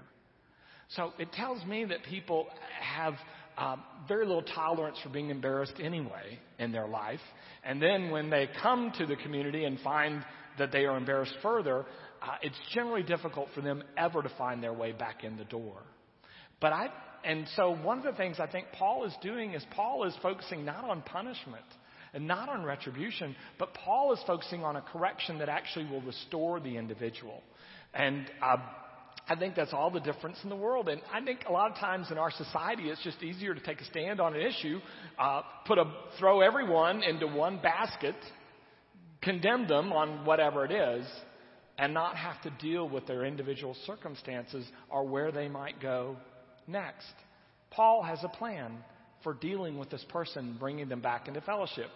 So 0.90 1.14
it 1.20 1.32
tells 1.34 1.64
me 1.66 1.86
that 1.86 2.04
people 2.04 2.48
have 2.82 3.14
um, 3.58 3.84
very 4.08 4.26
little 4.26 4.42
tolerance 4.42 4.98
for 5.04 5.10
being 5.10 5.30
embarrassed 5.30 5.76
anyway 5.82 6.40
in 6.58 6.72
their 6.72 6.88
life. 6.88 7.20
And 7.64 7.82
then 7.82 8.10
when 8.10 8.30
they 8.30 8.50
come 8.62 8.92
to 8.98 9.06
the 9.06 9.16
community 9.18 9.66
and 9.66 9.80
find 9.82 10.26
that 10.58 10.72
they 10.72 10.86
are 10.86 10.98
embarrassed 10.98 11.36
further, 11.42 11.86
uh, 12.22 12.36
it's 12.42 12.56
generally 12.74 13.04
difficult 13.04 13.50
for 13.54 13.62
them 13.62 13.84
ever 13.98 14.24
to 14.24 14.30
find 14.38 14.64
their 14.64 14.74
way 14.74 14.92
back 14.92 15.24
in 15.24 15.38
the 15.38 15.46
door. 15.46 15.78
But 16.60 16.74
I 16.74 16.88
and 17.24 17.48
so 17.56 17.76
one 17.76 17.98
of 17.98 18.04
the 18.04 18.14
things 18.14 18.40
I 18.40 18.48
think 18.48 18.68
Paul 18.74 19.06
is 19.06 19.14
doing 19.22 19.54
is 19.54 19.64
Paul 19.72 20.06
is 20.06 20.14
focusing 20.22 20.66
not 20.66 20.84
on 20.84 21.02
punishment 21.02 21.66
and 22.14 22.28
not 22.28 22.50
on 22.50 22.64
retribution, 22.64 23.36
but 23.58 23.74
Paul 23.74 24.14
is 24.14 24.20
focusing 24.26 24.64
on 24.64 24.76
a 24.76 24.82
correction 24.82 25.40
that 25.40 25.50
actually 25.50 25.86
will 25.86 26.02
restore 26.02 26.60
the 26.60 26.78
individual. 26.78 27.44
And 27.94 28.26
uh, 28.42 28.58
I 29.28 29.36
think 29.36 29.56
that's 29.56 29.74
all 29.74 29.92
the 29.92 30.00
difference 30.00 30.38
in 30.44 30.50
the 30.50 30.56
world. 30.56 30.90
And 30.90 31.02
I 31.14 31.22
think 31.22 31.42
a 31.48 31.52
lot 31.52 31.72
of 31.72 31.78
times 31.78 32.10
in 32.10 32.18
our 32.18 32.32
society, 32.32 32.90
it's 32.90 33.04
just 33.04 33.22
easier 33.22 33.54
to 33.54 33.62
take 33.62 33.80
a 33.80 33.86
stand 33.86 34.20
on 34.20 34.36
an 34.36 34.42
issue, 34.42 34.80
uh, 35.20 35.42
put 35.68 35.78
a 35.78 35.86
throw 36.18 36.42
everyone 36.42 37.04
into 37.04 37.28
one 37.28 37.60
basket, 37.62 38.16
condemn 39.22 39.68
them 39.68 39.94
on 39.94 40.26
whatever 40.26 40.66
it 40.66 40.72
is, 40.72 41.06
and 41.78 41.94
not 41.94 42.16
have 42.16 42.42
to 42.42 42.50
deal 42.60 42.90
with 42.90 43.06
their 43.08 43.24
individual 43.24 43.76
circumstances 43.86 44.66
or 44.90 45.06
where 45.06 45.32
they 45.32 45.48
might 45.48 45.80
go 45.80 46.18
next. 46.70 47.14
Paul 47.72 48.04
has 48.04 48.20
a 48.24 48.30
plan 48.30 48.72
for 49.24 49.34
dealing 49.34 49.78
with 49.78 49.90
this 49.90 50.04
person, 50.10 50.56
bringing 50.60 50.90
them 50.90 51.02
back 51.02 51.28
into 51.28 51.42
fellowship. 51.42 51.90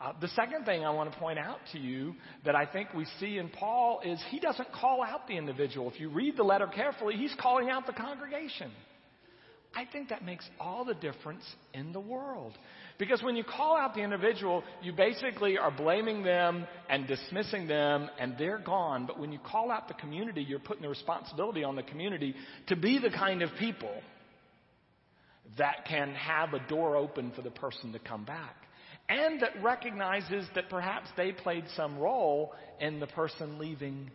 Uh, 0.00 0.12
the 0.20 0.28
second 0.28 0.64
thing 0.64 0.84
I 0.84 0.90
want 0.90 1.12
to 1.12 1.18
point 1.18 1.38
out 1.38 1.58
to 1.72 1.78
you 1.78 2.14
that 2.44 2.56
I 2.56 2.66
think 2.66 2.92
we 2.92 3.06
see 3.20 3.38
in 3.38 3.48
Paul 3.48 4.00
is 4.04 4.20
he 4.30 4.40
doesn't 4.40 4.72
call 4.72 5.02
out 5.02 5.28
the 5.28 5.36
individual. 5.36 5.90
If 5.90 6.00
you 6.00 6.08
read 6.08 6.36
the 6.36 6.42
letter 6.42 6.66
carefully, 6.66 7.14
he's 7.14 7.34
calling 7.40 7.70
out 7.70 7.86
the 7.86 7.92
congregation. 7.92 8.72
I 9.74 9.86
think 9.90 10.10
that 10.10 10.24
makes 10.24 10.46
all 10.60 10.84
the 10.84 10.94
difference 10.94 11.44
in 11.72 11.92
the 11.92 12.00
world. 12.00 12.58
Because 12.98 13.22
when 13.22 13.36
you 13.36 13.44
call 13.44 13.76
out 13.76 13.94
the 13.94 14.02
individual, 14.02 14.64
you 14.82 14.92
basically 14.92 15.56
are 15.56 15.70
blaming 15.70 16.22
them 16.22 16.66
and 16.90 17.06
dismissing 17.06 17.68
them, 17.68 18.10
and 18.18 18.34
they're 18.38 18.58
gone. 18.58 19.06
But 19.06 19.18
when 19.18 19.32
you 19.32 19.38
call 19.38 19.70
out 19.70 19.88
the 19.88 19.94
community, 19.94 20.42
you're 20.42 20.58
putting 20.58 20.82
the 20.82 20.88
responsibility 20.88 21.64
on 21.64 21.76
the 21.76 21.82
community 21.82 22.34
to 22.66 22.76
be 22.76 22.98
the 22.98 23.10
kind 23.10 23.40
of 23.40 23.50
people 23.58 23.94
that 25.58 25.84
can 25.86 26.14
have 26.14 26.54
a 26.54 26.60
door 26.68 26.96
open 26.96 27.32
for 27.34 27.42
the 27.42 27.50
person 27.50 27.92
to 27.92 27.98
come 27.98 28.24
back. 28.24 28.56
and 29.08 29.40
that 29.40 29.62
recognizes 29.62 30.46
that 30.54 30.70
perhaps 30.70 31.08
they 31.16 31.32
played 31.32 31.64
some 31.76 31.98
role 31.98 32.52
in 32.80 33.00
the 33.00 33.06
person 33.08 33.58
leaving 33.58 34.10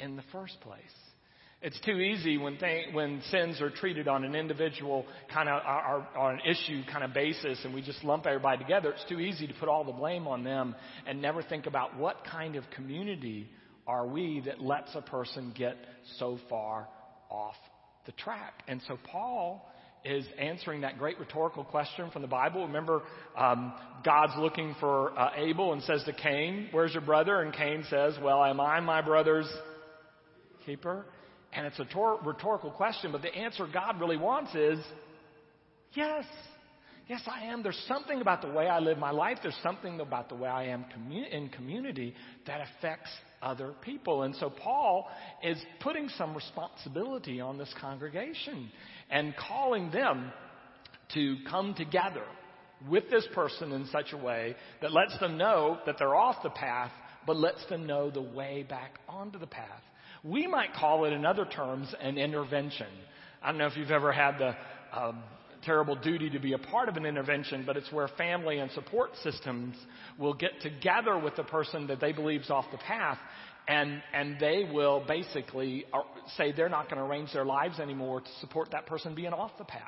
in 0.00 0.16
the 0.16 0.22
first 0.32 0.58
place. 0.60 0.80
It's 1.60 1.78
too 1.80 1.98
easy 1.98 2.38
when 2.38 2.56
th- 2.56 2.94
when 2.94 3.20
sins 3.30 3.60
are 3.60 3.70
treated 3.70 4.06
on 4.06 4.24
an 4.24 4.36
individual 4.36 5.04
kind 5.32 5.48
of 5.48 5.60
or 6.16 6.32
an 6.32 6.40
issue 6.46 6.82
kind 6.90 7.02
of 7.02 7.12
basis, 7.12 7.58
and 7.64 7.74
we 7.74 7.82
just 7.82 8.04
lump 8.04 8.26
everybody 8.26 8.58
together. 8.58 8.92
It's 8.92 9.04
too 9.08 9.18
easy 9.18 9.46
to 9.48 9.54
put 9.54 9.68
all 9.68 9.84
the 9.84 9.92
blame 9.92 10.28
on 10.28 10.44
them 10.44 10.76
and 11.06 11.20
never 11.20 11.42
think 11.42 11.66
about 11.66 11.96
what 11.98 12.24
kind 12.24 12.54
of 12.54 12.64
community 12.70 13.50
are 13.88 14.06
we 14.06 14.40
that 14.46 14.60
lets 14.60 14.94
a 14.94 15.02
person 15.02 15.52
get 15.56 15.76
so 16.18 16.38
far 16.48 16.88
off 17.28 17.56
the 18.06 18.12
track. 18.12 18.62
And 18.68 18.80
so 18.86 18.96
Paul 19.10 19.68
is 20.08 20.24
answering 20.38 20.80
that 20.80 20.98
great 20.98 21.18
rhetorical 21.18 21.64
question 21.64 22.10
from 22.10 22.22
the 22.22 22.28
Bible. 22.28 22.66
Remember, 22.66 23.02
um, 23.36 23.72
God's 24.04 24.32
looking 24.38 24.74
for 24.80 25.16
uh, 25.18 25.30
Abel 25.36 25.74
and 25.74 25.82
says 25.82 26.02
to 26.04 26.12
Cain, 26.12 26.68
"Where's 26.72 26.94
your 26.94 27.02
brother?" 27.02 27.42
And 27.42 27.52
Cain 27.52 27.84
says, 27.90 28.14
"Well, 28.22 28.42
am 28.42 28.60
I 28.60 28.80
my 28.80 29.02
brother's 29.02 29.50
keeper?" 30.64 31.04
And 31.52 31.66
it's 31.66 31.78
a 31.78 31.84
tor- 31.84 32.20
rhetorical 32.24 32.70
question, 32.70 33.12
but 33.12 33.22
the 33.22 33.34
answer 33.34 33.66
God 33.72 34.00
really 34.00 34.16
wants 34.16 34.54
is 34.54 34.78
yes. 35.92 36.24
Yes, 37.08 37.22
I 37.26 37.46
am. 37.46 37.62
There's 37.62 37.82
something 37.88 38.20
about 38.20 38.42
the 38.42 38.50
way 38.50 38.66
I 38.66 38.80
live 38.80 38.98
my 38.98 39.10
life. 39.10 39.38
There's 39.42 39.58
something 39.62 39.98
about 40.00 40.28
the 40.28 40.34
way 40.34 40.48
I 40.48 40.64
am 40.64 40.84
in 41.10 41.48
community 41.48 42.14
that 42.46 42.60
affects 42.60 43.08
other 43.40 43.72
people. 43.80 44.24
And 44.24 44.36
so 44.36 44.50
Paul 44.50 45.08
is 45.42 45.56
putting 45.80 46.10
some 46.18 46.34
responsibility 46.34 47.40
on 47.40 47.56
this 47.56 47.72
congregation 47.80 48.70
and 49.08 49.34
calling 49.36 49.90
them 49.90 50.30
to 51.14 51.36
come 51.48 51.72
together 51.74 52.24
with 52.86 53.08
this 53.08 53.26
person 53.34 53.72
in 53.72 53.86
such 53.86 54.12
a 54.12 54.16
way 54.18 54.54
that 54.82 54.92
lets 54.92 55.18
them 55.18 55.38
know 55.38 55.78
that 55.86 55.96
they're 55.98 56.14
off 56.14 56.42
the 56.42 56.50
path, 56.50 56.92
but 57.26 57.36
lets 57.36 57.64
them 57.70 57.86
know 57.86 58.10
the 58.10 58.20
way 58.20 58.66
back 58.68 58.98
onto 59.08 59.38
the 59.38 59.46
path. 59.46 59.82
We 60.22 60.46
might 60.46 60.74
call 60.74 61.06
it, 61.06 61.14
in 61.14 61.24
other 61.24 61.46
terms, 61.46 61.94
an 62.02 62.18
intervention. 62.18 62.88
I 63.42 63.50
don't 63.50 63.58
know 63.58 63.66
if 63.66 63.78
you've 63.78 63.90
ever 63.90 64.12
had 64.12 64.38
the 64.38 64.54
um, 64.92 65.22
terrible 65.68 65.96
duty 65.96 66.30
to 66.30 66.38
be 66.38 66.54
a 66.54 66.58
part 66.58 66.88
of 66.88 66.96
an 66.96 67.04
intervention, 67.04 67.62
but 67.66 67.76
it's 67.76 67.92
where 67.92 68.08
family 68.16 68.58
and 68.58 68.70
support 68.70 69.10
systems 69.22 69.76
will 70.18 70.32
get 70.32 70.52
together 70.62 71.18
with 71.18 71.36
the 71.36 71.42
person 71.42 71.86
that 71.88 72.00
they 72.00 72.10
believe 72.10 72.40
is 72.40 72.50
off 72.50 72.64
the 72.72 72.78
path, 72.78 73.18
and 73.68 74.02
and 74.14 74.40
they 74.40 74.66
will 74.72 75.04
basically 75.06 75.84
uh, 75.92 76.00
say 76.38 76.52
they're 76.52 76.70
not 76.70 76.88
going 76.88 76.96
to 76.96 77.04
arrange 77.04 77.30
their 77.34 77.44
lives 77.44 77.78
anymore 77.80 78.22
to 78.22 78.30
support 78.40 78.70
that 78.70 78.86
person 78.86 79.14
being 79.14 79.34
off 79.34 79.50
the 79.58 79.64
path. 79.64 79.82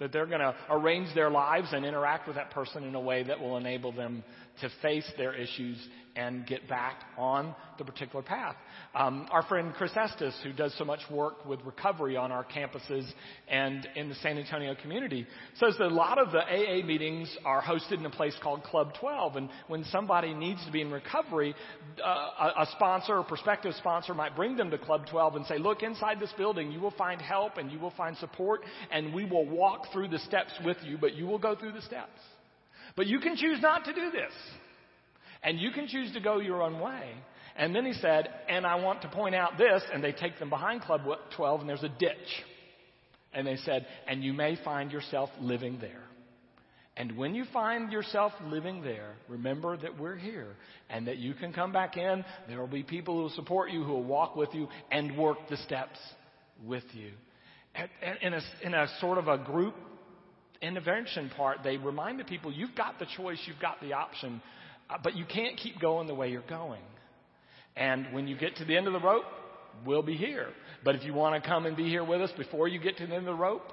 That 0.00 0.12
they're 0.12 0.26
going 0.26 0.40
to 0.40 0.54
arrange 0.70 1.14
their 1.14 1.30
lives 1.30 1.68
and 1.72 1.86
interact 1.86 2.26
with 2.26 2.36
that 2.36 2.50
person 2.50 2.82
in 2.82 2.96
a 2.96 3.00
way 3.00 3.22
that 3.22 3.40
will 3.40 3.56
enable 3.56 3.92
them 3.92 4.24
to 4.60 4.70
face 4.82 5.10
their 5.16 5.34
issues 5.34 5.78
and 6.16 6.46
get 6.46 6.66
back 6.66 7.02
on 7.18 7.54
the 7.78 7.84
particular 7.84 8.22
path. 8.22 8.56
Um, 8.94 9.28
our 9.30 9.42
friend 9.42 9.74
Chris 9.74 9.92
Estes, 9.94 10.34
who 10.42 10.52
does 10.52 10.74
so 10.78 10.84
much 10.84 11.00
work 11.10 11.44
with 11.44 11.60
recovery 11.64 12.16
on 12.16 12.32
our 12.32 12.44
campuses 12.44 13.06
and 13.48 13.86
in 13.94 14.08
the 14.08 14.14
San 14.16 14.38
Antonio 14.38 14.74
community, 14.80 15.26
says 15.56 15.74
that 15.78 15.88
a 15.88 15.94
lot 15.94 16.18
of 16.18 16.32
the 16.32 16.38
AA 16.38 16.84
meetings 16.84 17.34
are 17.44 17.62
hosted 17.62 17.98
in 17.98 18.06
a 18.06 18.10
place 18.10 18.34
called 18.42 18.62
Club 18.64 18.94
12. 18.98 19.36
And 19.36 19.50
when 19.68 19.84
somebody 19.84 20.32
needs 20.32 20.64
to 20.64 20.72
be 20.72 20.80
in 20.80 20.90
recovery, 20.90 21.54
uh, 22.02 22.08
a, 22.08 22.62
a 22.62 22.66
sponsor 22.72 23.18
or 23.18 23.24
prospective 23.24 23.74
sponsor 23.74 24.14
might 24.14 24.34
bring 24.34 24.56
them 24.56 24.70
to 24.70 24.78
Club 24.78 25.06
12 25.10 25.36
and 25.36 25.46
say, 25.46 25.58
look, 25.58 25.82
inside 25.82 26.18
this 26.18 26.32
building, 26.38 26.72
you 26.72 26.80
will 26.80 26.92
find 26.92 27.20
help 27.20 27.58
and 27.58 27.70
you 27.70 27.78
will 27.78 27.92
find 27.96 28.16
support 28.16 28.62
and 28.90 29.12
we 29.12 29.26
will 29.26 29.46
walk 29.46 29.92
through 29.92 30.08
the 30.08 30.18
steps 30.20 30.52
with 30.64 30.78
you, 30.82 30.96
but 30.98 31.14
you 31.14 31.26
will 31.26 31.38
go 31.38 31.54
through 31.54 31.72
the 31.72 31.82
steps. 31.82 32.20
But 32.96 33.06
you 33.06 33.20
can 33.20 33.36
choose 33.36 33.60
not 33.60 33.84
to 33.84 33.92
do 33.92 34.10
this. 34.10 34.32
And 35.42 35.58
you 35.60 35.70
can 35.70 35.86
choose 35.86 36.12
to 36.14 36.20
go 36.20 36.40
your 36.40 36.62
own 36.62 36.80
way. 36.80 37.12
And 37.56 37.74
then 37.74 37.86
he 37.86 37.92
said, 37.94 38.28
and 38.48 38.66
I 38.66 38.76
want 38.76 39.02
to 39.02 39.08
point 39.08 39.34
out 39.34 39.56
this, 39.56 39.82
and 39.92 40.02
they 40.02 40.12
take 40.12 40.38
them 40.38 40.50
behind 40.50 40.82
Club 40.82 41.02
12, 41.36 41.60
and 41.60 41.68
there's 41.68 41.82
a 41.82 41.88
ditch. 41.88 42.44
And 43.32 43.46
they 43.46 43.56
said, 43.56 43.86
and 44.08 44.24
you 44.24 44.32
may 44.32 44.58
find 44.64 44.90
yourself 44.90 45.30
living 45.40 45.78
there. 45.80 46.02
And 46.98 47.16
when 47.18 47.34
you 47.34 47.44
find 47.52 47.92
yourself 47.92 48.32
living 48.42 48.82
there, 48.82 49.16
remember 49.28 49.76
that 49.76 49.98
we're 49.98 50.16
here 50.16 50.56
and 50.88 51.06
that 51.06 51.18
you 51.18 51.34
can 51.34 51.52
come 51.52 51.70
back 51.70 51.98
in. 51.98 52.24
There 52.48 52.58
will 52.58 52.66
be 52.66 52.82
people 52.82 53.16
who 53.16 53.22
will 53.22 53.30
support 53.30 53.70
you, 53.70 53.84
who 53.84 53.92
will 53.92 54.04
walk 54.04 54.34
with 54.34 54.48
you 54.54 54.68
and 54.90 55.16
work 55.18 55.36
the 55.50 55.58
steps 55.58 55.98
with 56.64 56.84
you. 56.94 57.10
In 58.22 58.32
a, 58.32 58.40
in 58.62 58.72
a 58.72 58.86
sort 58.98 59.18
of 59.18 59.28
a 59.28 59.36
group 59.36 59.74
intervention 60.62 61.30
part, 61.36 61.58
they 61.64 61.76
remind 61.76 62.20
the 62.20 62.24
people 62.24 62.52
you've 62.52 62.74
got 62.74 62.98
the 62.98 63.06
choice, 63.16 63.38
you've 63.46 63.60
got 63.60 63.80
the 63.80 63.92
option 63.92 64.40
uh, 64.88 64.98
but 65.02 65.16
you 65.16 65.24
can't 65.24 65.56
keep 65.56 65.80
going 65.80 66.06
the 66.06 66.14
way 66.14 66.30
you're 66.30 66.42
going. 66.48 66.82
And 67.76 68.12
when 68.12 68.26
you 68.26 68.36
get 68.36 68.56
to 68.56 68.64
the 68.64 68.76
end 68.76 68.86
of 68.86 68.92
the 68.92 69.00
rope, 69.00 69.24
we'll 69.84 70.02
be 70.02 70.16
here. 70.16 70.48
But 70.84 70.94
if 70.94 71.04
you 71.04 71.12
want 71.12 71.42
to 71.42 71.48
come 71.48 71.66
and 71.66 71.76
be 71.76 71.88
here 71.88 72.04
with 72.04 72.20
us 72.22 72.30
before 72.36 72.68
you 72.68 72.78
get 72.78 72.96
to 72.98 73.06
the 73.06 73.14
end 73.14 73.28
of 73.28 73.36
the 73.36 73.42
rope, 73.42 73.72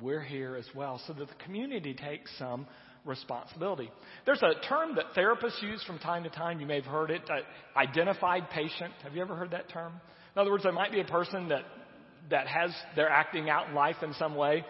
we're 0.00 0.22
here 0.22 0.56
as 0.56 0.66
well. 0.74 1.00
So 1.06 1.12
that 1.12 1.28
the 1.28 1.44
community 1.44 1.94
takes 1.94 2.30
some 2.38 2.66
responsibility. 3.04 3.90
There's 4.24 4.42
a 4.42 4.66
term 4.68 4.96
that 4.96 5.14
therapists 5.16 5.62
use 5.62 5.82
from 5.84 5.98
time 5.98 6.24
to 6.24 6.30
time. 6.30 6.60
You 6.60 6.66
may 6.66 6.76
have 6.76 6.84
heard 6.84 7.10
it. 7.10 7.22
Uh, 7.30 7.78
identified 7.78 8.50
patient. 8.50 8.92
Have 9.04 9.14
you 9.14 9.22
ever 9.22 9.36
heard 9.36 9.52
that 9.52 9.68
term? 9.68 9.92
In 10.34 10.40
other 10.40 10.50
words, 10.50 10.64
there 10.64 10.72
might 10.72 10.92
be 10.92 11.00
a 11.00 11.04
person 11.04 11.48
that 11.48 11.62
that 12.28 12.48
has 12.48 12.74
they're 12.96 13.08
acting 13.08 13.48
out 13.48 13.68
in 13.68 13.74
life 13.74 13.96
in 14.02 14.12
some 14.14 14.34
way 14.34 14.64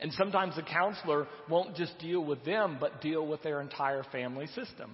and 0.00 0.12
sometimes 0.12 0.56
the 0.56 0.62
counselor 0.62 1.26
won't 1.48 1.76
just 1.76 1.98
deal 1.98 2.24
with 2.24 2.44
them, 2.44 2.78
but 2.80 3.00
deal 3.00 3.26
with 3.26 3.42
their 3.42 3.60
entire 3.60 4.04
family 4.12 4.46
system. 4.48 4.92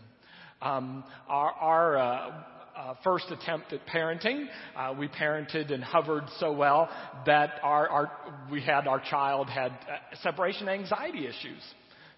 Um, 0.62 1.04
our, 1.28 1.50
our 1.52 1.99
uh, 1.99 2.30
uh, 2.76 2.95
first 3.02 3.26
attempt 3.30 3.73
at 3.73 3.87
parenting, 3.87 4.47
uh, 4.76 4.95
we 4.99 5.09
parented 5.09 5.73
and 5.73 5.83
hovered 5.83 6.25
so 6.38 6.52
well 6.52 6.88
that 7.26 7.54
our, 7.62 7.88
our 7.88 8.11
we 8.50 8.61
had 8.62 8.87
our 8.87 9.00
child 9.00 9.49
had 9.49 9.73
uh, 9.73 10.16
separation 10.23 10.69
anxiety 10.69 11.26
issues. 11.26 11.62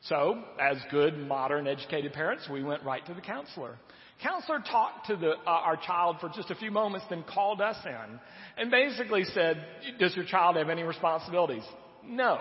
So, 0.09 0.43
as 0.61 0.79
good, 0.91 1.17
modern, 1.17 1.69
educated 1.69 2.13
parents, 2.13 2.49
we 2.51 2.63
went 2.65 2.83
right 2.83 3.05
to 3.07 3.15
the 3.15 3.21
counselor. 3.21 3.77
Counselor 4.21 4.59
talked 4.61 5.07
to 5.07 5.17
the, 5.17 5.31
uh, 5.31 5.37
our 5.47 5.77
child 5.77 6.17
for 6.21 6.29
just 6.29 6.51
a 6.51 6.55
few 6.57 6.71
moments, 6.71 7.07
then 7.09 7.25
called 7.33 7.61
us 7.61 7.77
in 7.85 8.21
and 8.57 8.71
basically 8.71 9.25
said, 9.25 9.65
"Does 9.99 10.15
your 10.15 10.25
child 10.25 10.57
have 10.57 10.69
any 10.69 10.83
responsibilities?" 10.83 11.65
No. 12.05 12.41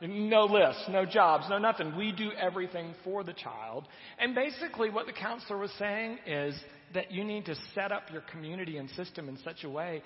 No 0.00 0.44
lists, 0.44 0.84
no 0.88 1.04
jobs, 1.04 1.44
no 1.50 1.58
nothing. 1.58 1.94
We 1.96 2.12
do 2.12 2.30
everything 2.32 2.94
for 3.04 3.22
the 3.22 3.34
child. 3.34 3.86
And 4.18 4.34
basically, 4.34 4.88
what 4.88 5.06
the 5.06 5.12
counselor 5.12 5.58
was 5.58 5.70
saying 5.78 6.18
is 6.26 6.54
that 6.94 7.12
you 7.12 7.22
need 7.22 7.44
to 7.46 7.54
set 7.74 7.92
up 7.92 8.04
your 8.10 8.22
community 8.22 8.78
and 8.78 8.88
system 8.90 9.28
in 9.28 9.36
such 9.44 9.64
a 9.64 9.68
way 9.68 10.02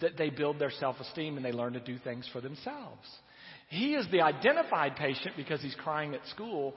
that 0.00 0.18
they 0.18 0.28
build 0.28 0.58
their 0.58 0.70
self 0.70 1.00
esteem 1.00 1.36
and 1.36 1.44
they 1.44 1.52
learn 1.52 1.72
to 1.72 1.80
do 1.80 1.98
things 1.98 2.28
for 2.32 2.40
themselves. 2.40 3.06
He 3.68 3.94
is 3.94 4.06
the 4.12 4.20
identified 4.20 4.96
patient 4.96 5.34
because 5.36 5.62
he's 5.62 5.74
crying 5.76 6.14
at 6.14 6.24
school, 6.28 6.74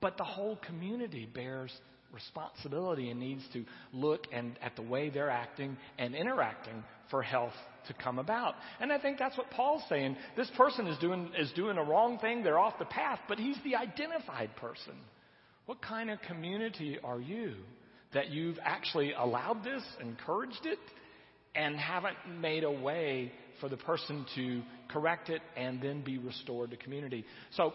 but 0.00 0.16
the 0.16 0.24
whole 0.24 0.58
community 0.66 1.28
bears 1.32 1.70
responsibility 2.12 3.10
and 3.10 3.18
needs 3.20 3.42
to 3.52 3.64
look 3.92 4.26
and 4.32 4.58
at 4.62 4.76
the 4.76 4.82
way 4.82 5.10
they're 5.10 5.30
acting 5.30 5.76
and 5.98 6.14
interacting 6.14 6.84
for 7.10 7.22
health 7.22 7.54
to 7.88 7.94
come 7.94 8.18
about. 8.18 8.54
And 8.80 8.92
I 8.92 8.98
think 8.98 9.18
that's 9.18 9.36
what 9.36 9.50
Paul's 9.50 9.82
saying. 9.88 10.16
This 10.36 10.50
person 10.56 10.86
is 10.86 10.98
doing, 10.98 11.30
is 11.38 11.52
doing 11.52 11.76
a 11.76 11.84
wrong 11.84 12.18
thing. 12.18 12.42
They're 12.42 12.58
off 12.58 12.78
the 12.78 12.84
path, 12.84 13.20
but 13.28 13.38
he's 13.38 13.58
the 13.64 13.76
identified 13.76 14.56
person. 14.56 14.94
What 15.66 15.80
kind 15.82 16.10
of 16.10 16.20
community 16.22 16.98
are 17.02 17.20
you 17.20 17.54
that 18.12 18.30
you've 18.30 18.58
actually 18.62 19.12
allowed 19.12 19.64
this, 19.64 19.82
encouraged 20.00 20.64
it, 20.64 20.78
and 21.54 21.76
haven't 21.76 22.16
made 22.40 22.64
a 22.64 22.70
way 22.70 23.32
for 23.60 23.68
the 23.68 23.76
person 23.76 24.26
to 24.34 24.62
correct 24.88 25.30
it 25.30 25.40
and 25.56 25.80
then 25.80 26.02
be 26.02 26.18
restored 26.18 26.70
to 26.70 26.76
community? 26.76 27.24
So 27.56 27.72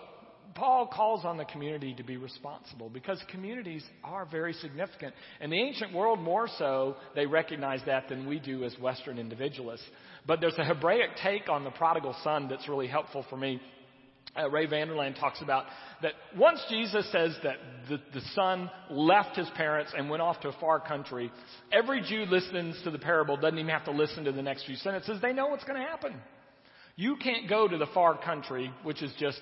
Paul 0.55 0.87
calls 0.87 1.25
on 1.25 1.37
the 1.37 1.45
community 1.45 1.93
to 1.95 2.03
be 2.03 2.17
responsible 2.17 2.89
because 2.89 3.21
communities 3.29 3.83
are 4.03 4.25
very 4.25 4.53
significant. 4.53 5.13
In 5.41 5.49
the 5.49 5.59
ancient 5.59 5.93
world, 5.93 6.19
more 6.19 6.47
so, 6.57 6.95
they 7.15 7.25
recognize 7.25 7.81
that 7.85 8.09
than 8.09 8.27
we 8.27 8.39
do 8.39 8.63
as 8.63 8.75
Western 8.79 9.19
individualists. 9.19 9.85
But 10.25 10.41
there's 10.41 10.57
a 10.57 10.63
Hebraic 10.63 11.11
take 11.21 11.49
on 11.49 11.63
the 11.63 11.71
prodigal 11.71 12.15
son 12.23 12.47
that's 12.49 12.67
really 12.67 12.87
helpful 12.87 13.25
for 13.29 13.37
me. 13.37 13.61
Uh, 14.37 14.49
Ray 14.49 14.67
Vander 14.67 14.93
Laan 14.93 15.19
talks 15.19 15.41
about 15.41 15.65
that 16.03 16.13
once 16.37 16.63
Jesus 16.69 17.11
says 17.11 17.35
that 17.43 17.55
the, 17.89 17.97
the 18.13 18.21
son 18.35 18.69
left 18.91 19.35
his 19.35 19.49
parents 19.55 19.91
and 19.97 20.09
went 20.09 20.21
off 20.21 20.39
to 20.41 20.49
a 20.49 20.59
far 20.59 20.79
country, 20.79 21.31
every 21.71 22.01
Jew 22.01 22.25
listens 22.29 22.79
to 22.83 22.91
the 22.91 22.99
parable 22.99 23.37
doesn't 23.37 23.57
even 23.57 23.71
have 23.71 23.85
to 23.85 23.91
listen 23.91 24.25
to 24.25 24.31
the 24.31 24.43
next 24.43 24.65
few 24.65 24.75
sentences. 24.75 25.19
They 25.19 25.33
know 25.33 25.47
what's 25.47 25.63
going 25.63 25.81
to 25.81 25.87
happen. 25.87 26.15
You 26.95 27.15
can't 27.15 27.49
go 27.49 27.67
to 27.67 27.77
the 27.77 27.87
far 27.87 28.17
country, 28.21 28.71
which 28.83 29.01
is 29.01 29.11
just 29.19 29.39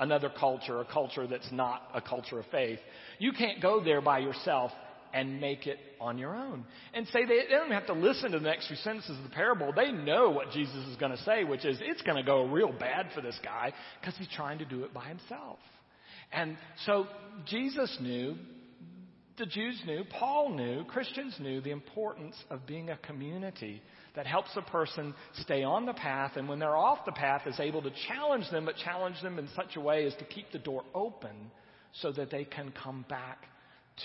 another 0.00 0.30
culture, 0.30 0.80
a 0.80 0.84
culture 0.84 1.26
that's 1.26 1.50
not 1.52 1.82
a 1.94 2.00
culture 2.00 2.38
of 2.38 2.46
faith. 2.50 2.78
You 3.18 3.32
can't 3.32 3.60
go 3.60 3.82
there 3.82 4.00
by 4.00 4.20
yourself 4.20 4.70
and 5.12 5.40
make 5.40 5.66
it 5.66 5.78
on 6.00 6.18
your 6.18 6.34
own. 6.34 6.64
And 6.94 7.06
say 7.08 7.24
they, 7.24 7.40
they 7.48 7.54
don't 7.54 7.72
have 7.72 7.86
to 7.86 7.94
listen 7.94 8.32
to 8.32 8.38
the 8.38 8.44
next 8.44 8.68
few 8.68 8.76
sentences 8.76 9.16
of 9.16 9.24
the 9.24 9.34
parable. 9.34 9.72
They 9.74 9.90
know 9.90 10.30
what 10.30 10.50
Jesus 10.50 10.86
is 10.88 10.96
going 10.96 11.12
to 11.12 11.22
say, 11.24 11.44
which 11.44 11.64
is 11.64 11.78
it's 11.80 12.02
going 12.02 12.16
to 12.16 12.22
go 12.22 12.44
real 12.44 12.72
bad 12.72 13.08
for 13.14 13.20
this 13.20 13.38
guy 13.42 13.72
because 14.00 14.16
he's 14.18 14.28
trying 14.34 14.58
to 14.58 14.64
do 14.64 14.84
it 14.84 14.92
by 14.92 15.06
himself. 15.06 15.58
And 16.32 16.56
so 16.84 17.06
Jesus 17.46 17.96
knew, 18.00 18.36
the 19.38 19.46
Jews 19.46 19.80
knew, 19.86 20.04
Paul 20.18 20.54
knew, 20.54 20.84
Christians 20.84 21.36
knew 21.40 21.60
the 21.60 21.70
importance 21.70 22.36
of 22.50 22.66
being 22.66 22.90
a 22.90 22.96
community 22.98 23.80
that 24.18 24.26
helps 24.26 24.50
a 24.56 24.62
person 24.62 25.14
stay 25.42 25.62
on 25.62 25.86
the 25.86 25.92
path 25.92 26.32
and 26.34 26.48
when 26.48 26.58
they're 26.58 26.76
off 26.76 26.98
the 27.06 27.12
path 27.12 27.42
is 27.46 27.60
able 27.60 27.80
to 27.80 27.92
challenge 28.08 28.50
them, 28.50 28.64
but 28.64 28.74
challenge 28.84 29.14
them 29.22 29.38
in 29.38 29.48
such 29.54 29.76
a 29.76 29.80
way 29.80 30.04
as 30.06 30.14
to 30.16 30.24
keep 30.24 30.50
the 30.50 30.58
door 30.58 30.82
open 30.92 31.52
so 32.02 32.10
that 32.10 32.28
they 32.28 32.42
can 32.42 32.72
come 32.82 33.04
back 33.08 33.44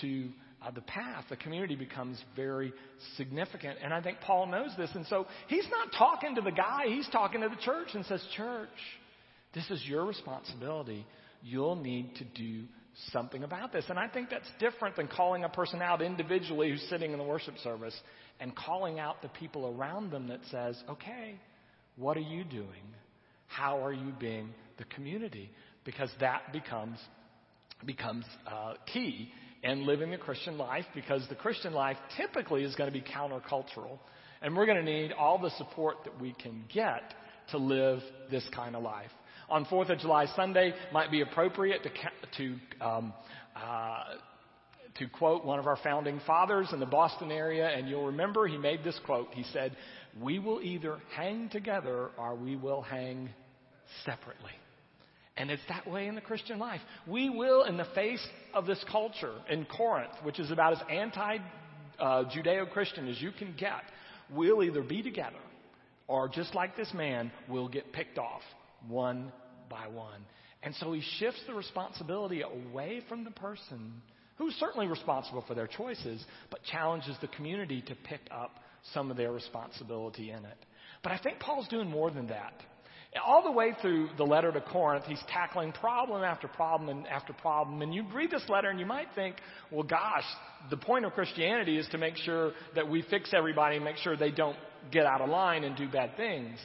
to 0.02 0.28
uh, 0.62 0.70
the 0.70 0.82
path. 0.82 1.24
The 1.30 1.36
community 1.36 1.74
becomes 1.74 2.16
very 2.36 2.72
significant. 3.16 3.78
And 3.82 3.92
I 3.92 4.00
think 4.02 4.20
Paul 4.20 4.46
knows 4.46 4.70
this. 4.78 4.90
And 4.94 5.04
so 5.08 5.26
he's 5.48 5.66
not 5.68 5.88
talking 5.98 6.36
to 6.36 6.42
the 6.42 6.52
guy, 6.52 6.84
he's 6.86 7.08
talking 7.10 7.40
to 7.40 7.48
the 7.48 7.60
church 7.62 7.88
and 7.94 8.06
says, 8.06 8.24
Church, 8.36 8.68
this 9.52 9.68
is 9.68 9.82
your 9.84 10.04
responsibility. 10.04 11.04
You'll 11.42 11.74
need 11.74 12.14
to 12.18 12.24
do 12.24 12.66
something 13.12 13.42
about 13.42 13.72
this. 13.72 13.84
And 13.88 13.98
I 13.98 14.08
think 14.08 14.30
that's 14.30 14.48
different 14.58 14.96
than 14.96 15.08
calling 15.08 15.44
a 15.44 15.48
person 15.48 15.82
out 15.82 16.02
individually 16.02 16.70
who's 16.70 16.84
sitting 16.88 17.12
in 17.12 17.18
the 17.18 17.24
worship 17.24 17.58
service 17.58 17.98
and 18.40 18.54
calling 18.54 18.98
out 18.98 19.22
the 19.22 19.28
people 19.28 19.74
around 19.76 20.10
them 20.10 20.28
that 20.28 20.40
says, 20.50 20.80
okay, 20.88 21.40
what 21.96 22.16
are 22.16 22.20
you 22.20 22.44
doing? 22.44 22.94
How 23.46 23.84
are 23.84 23.92
you 23.92 24.12
being 24.18 24.50
the 24.78 24.84
community? 24.84 25.50
Because 25.84 26.10
that 26.20 26.52
becomes 26.52 26.98
becomes 27.84 28.24
uh, 28.46 28.74
key 28.92 29.30
in 29.62 29.84
living 29.84 30.10
the 30.10 30.16
Christian 30.16 30.56
life 30.56 30.86
because 30.94 31.26
the 31.28 31.34
Christian 31.34 31.74
life 31.74 31.96
typically 32.16 32.64
is 32.64 32.74
going 32.76 32.90
to 32.90 32.98
be 32.98 33.04
countercultural. 33.04 33.98
And 34.40 34.56
we're 34.56 34.66
going 34.66 34.82
to 34.84 34.90
need 34.90 35.12
all 35.12 35.38
the 35.38 35.50
support 35.58 35.96
that 36.04 36.18
we 36.20 36.34
can 36.34 36.64
get 36.72 37.14
to 37.50 37.58
live 37.58 38.00
this 38.30 38.46
kind 38.54 38.74
of 38.74 38.82
life 38.82 39.10
on 39.48 39.64
Fourth 39.66 39.90
of 39.90 39.98
July 39.98 40.26
Sunday 40.34 40.74
might 40.92 41.10
be 41.10 41.20
appropriate 41.20 41.82
to 41.82 41.90
to 42.36 42.56
um, 42.80 43.12
uh, 43.56 44.04
to 44.98 45.08
quote 45.08 45.44
one 45.44 45.58
of 45.58 45.66
our 45.66 45.76
founding 45.82 46.20
fathers 46.26 46.68
in 46.72 46.78
the 46.78 46.86
Boston 46.86 47.32
area, 47.32 47.68
and 47.68 47.88
you'll 47.88 48.06
remember 48.06 48.46
he 48.46 48.56
made 48.56 48.84
this 48.84 48.98
quote. 49.04 49.28
He 49.32 49.44
said, 49.52 49.76
"We 50.20 50.38
will 50.38 50.60
either 50.62 50.98
hang 51.16 51.48
together 51.48 52.10
or 52.16 52.34
we 52.34 52.56
will 52.56 52.82
hang 52.82 53.30
separately." 54.04 54.52
And 55.36 55.50
it's 55.50 55.62
that 55.68 55.90
way 55.90 56.06
in 56.06 56.14
the 56.14 56.20
Christian 56.20 56.60
life. 56.60 56.80
We 57.08 57.28
will, 57.28 57.64
in 57.64 57.76
the 57.76 57.88
face 57.94 58.24
of 58.54 58.66
this 58.66 58.82
culture 58.90 59.34
in 59.50 59.64
Corinth, 59.64 60.12
which 60.22 60.38
is 60.38 60.52
about 60.52 60.74
as 60.74 60.78
anti 60.88 61.38
uh, 61.98 62.24
Judeo 62.24 62.70
Christian 62.70 63.08
as 63.08 63.20
you 63.20 63.32
can 63.32 63.52
get, 63.58 63.82
we'll 64.30 64.62
either 64.62 64.82
be 64.82 65.02
together 65.02 65.40
or 66.06 66.28
just 66.28 66.54
like 66.54 66.76
this 66.76 66.92
man, 66.94 67.32
we'll 67.48 67.68
get 67.68 67.92
picked 67.92 68.18
off 68.18 68.42
one 68.88 69.32
by 69.70 69.88
one. 69.88 70.20
And 70.64 70.74
so 70.76 70.92
he 70.92 71.02
shifts 71.18 71.40
the 71.46 71.54
responsibility 71.54 72.42
away 72.42 73.02
from 73.08 73.22
the 73.22 73.30
person 73.30 73.92
who's 74.36 74.54
certainly 74.54 74.86
responsible 74.86 75.44
for 75.46 75.54
their 75.54 75.66
choices, 75.66 76.24
but 76.50 76.62
challenges 76.64 77.16
the 77.20 77.28
community 77.28 77.82
to 77.82 77.94
pick 77.94 78.20
up 78.30 78.58
some 78.92 79.10
of 79.10 79.16
their 79.16 79.30
responsibility 79.30 80.30
in 80.30 80.44
it. 80.44 80.58
But 81.02 81.12
I 81.12 81.18
think 81.18 81.38
Paul's 81.38 81.68
doing 81.68 81.88
more 81.88 82.10
than 82.10 82.28
that. 82.28 82.54
All 83.24 83.44
the 83.44 83.52
way 83.52 83.76
through 83.80 84.08
the 84.16 84.24
letter 84.24 84.50
to 84.50 84.60
Corinth, 84.60 85.04
he's 85.06 85.22
tackling 85.28 85.70
problem 85.70 86.24
after 86.24 86.48
problem 86.48 86.88
and 86.88 87.06
after 87.06 87.32
problem. 87.32 87.80
And 87.82 87.94
you 87.94 88.04
read 88.12 88.30
this 88.30 88.42
letter 88.48 88.70
and 88.70 88.80
you 88.80 88.86
might 88.86 89.06
think, 89.14 89.36
well, 89.70 89.84
gosh, 89.84 90.24
the 90.70 90.76
point 90.76 91.04
of 91.04 91.12
Christianity 91.12 91.78
is 91.78 91.86
to 91.92 91.98
make 91.98 92.16
sure 92.16 92.52
that 92.74 92.88
we 92.88 93.02
fix 93.02 93.32
everybody 93.32 93.76
and 93.76 93.84
make 93.84 93.98
sure 93.98 94.16
they 94.16 94.32
don't 94.32 94.56
get 94.90 95.06
out 95.06 95.20
of 95.20 95.28
line 95.28 95.62
and 95.62 95.76
do 95.76 95.88
bad 95.88 96.16
things. 96.16 96.58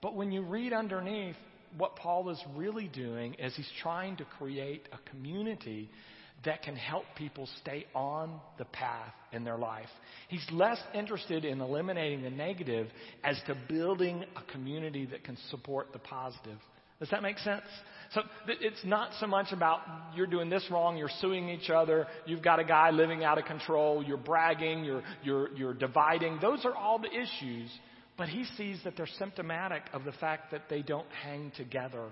But 0.00 0.14
when 0.14 0.32
you 0.32 0.42
read 0.42 0.72
underneath, 0.72 1.36
what 1.76 1.96
Paul 1.96 2.30
is 2.30 2.40
really 2.56 2.88
doing 2.88 3.34
is 3.34 3.54
he's 3.56 3.70
trying 3.82 4.16
to 4.16 4.24
create 4.38 4.88
a 4.92 5.10
community 5.10 5.90
that 6.44 6.62
can 6.62 6.76
help 6.76 7.04
people 7.16 7.48
stay 7.60 7.86
on 7.94 8.40
the 8.58 8.64
path 8.66 9.12
in 9.32 9.44
their 9.44 9.56
life. 9.56 9.88
He's 10.28 10.46
less 10.52 10.78
interested 10.94 11.44
in 11.44 11.60
eliminating 11.60 12.22
the 12.22 12.30
negative 12.30 12.88
as 13.22 13.36
to 13.46 13.56
building 13.68 14.24
a 14.36 14.52
community 14.52 15.06
that 15.06 15.24
can 15.24 15.38
support 15.50 15.92
the 15.92 15.98
positive. 15.98 16.58
Does 17.00 17.10
that 17.10 17.22
make 17.22 17.38
sense? 17.38 17.64
So 18.12 18.22
it's 18.46 18.84
not 18.84 19.10
so 19.18 19.26
much 19.26 19.52
about 19.52 19.80
you're 20.14 20.26
doing 20.26 20.48
this 20.48 20.64
wrong, 20.70 20.96
you're 20.96 21.10
suing 21.20 21.48
each 21.48 21.68
other, 21.70 22.06
you've 22.26 22.42
got 22.42 22.60
a 22.60 22.64
guy 22.64 22.90
living 22.90 23.24
out 23.24 23.38
of 23.38 23.46
control, 23.46 24.02
you're 24.02 24.16
bragging, 24.16 24.84
you're, 24.84 25.02
you're, 25.22 25.52
you're 25.56 25.74
dividing. 25.74 26.38
Those 26.40 26.64
are 26.64 26.74
all 26.74 26.98
the 26.98 27.10
issues. 27.10 27.70
But 28.16 28.28
he 28.28 28.44
sees 28.56 28.78
that 28.84 28.96
they're 28.96 29.08
symptomatic 29.18 29.82
of 29.92 30.04
the 30.04 30.12
fact 30.12 30.52
that 30.52 30.68
they 30.68 30.82
don't 30.82 31.10
hang 31.22 31.52
together 31.56 32.10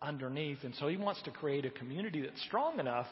underneath. 0.00 0.58
And 0.64 0.74
so 0.76 0.88
he 0.88 0.96
wants 0.96 1.22
to 1.22 1.30
create 1.30 1.64
a 1.66 1.70
community 1.70 2.22
that's 2.22 2.42
strong 2.42 2.78
enough 2.78 3.06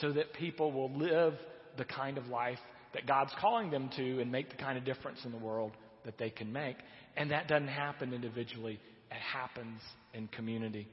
so 0.00 0.12
that 0.12 0.32
people 0.34 0.72
will 0.72 0.92
live 0.92 1.34
the 1.76 1.84
kind 1.84 2.18
of 2.18 2.26
life 2.26 2.58
that 2.94 3.06
God's 3.06 3.32
calling 3.40 3.70
them 3.70 3.90
to 3.96 4.20
and 4.20 4.32
make 4.32 4.50
the 4.50 4.56
kind 4.56 4.76
of 4.76 4.84
difference 4.84 5.20
in 5.24 5.30
the 5.30 5.38
world 5.38 5.72
that 6.04 6.18
they 6.18 6.30
can 6.30 6.52
make. 6.52 6.76
And 7.16 7.30
that 7.30 7.48
doesn't 7.48 7.68
happen 7.68 8.12
individually, 8.12 8.80
it 9.10 9.20
happens 9.32 9.80
in 10.14 10.28
community. 10.28 10.88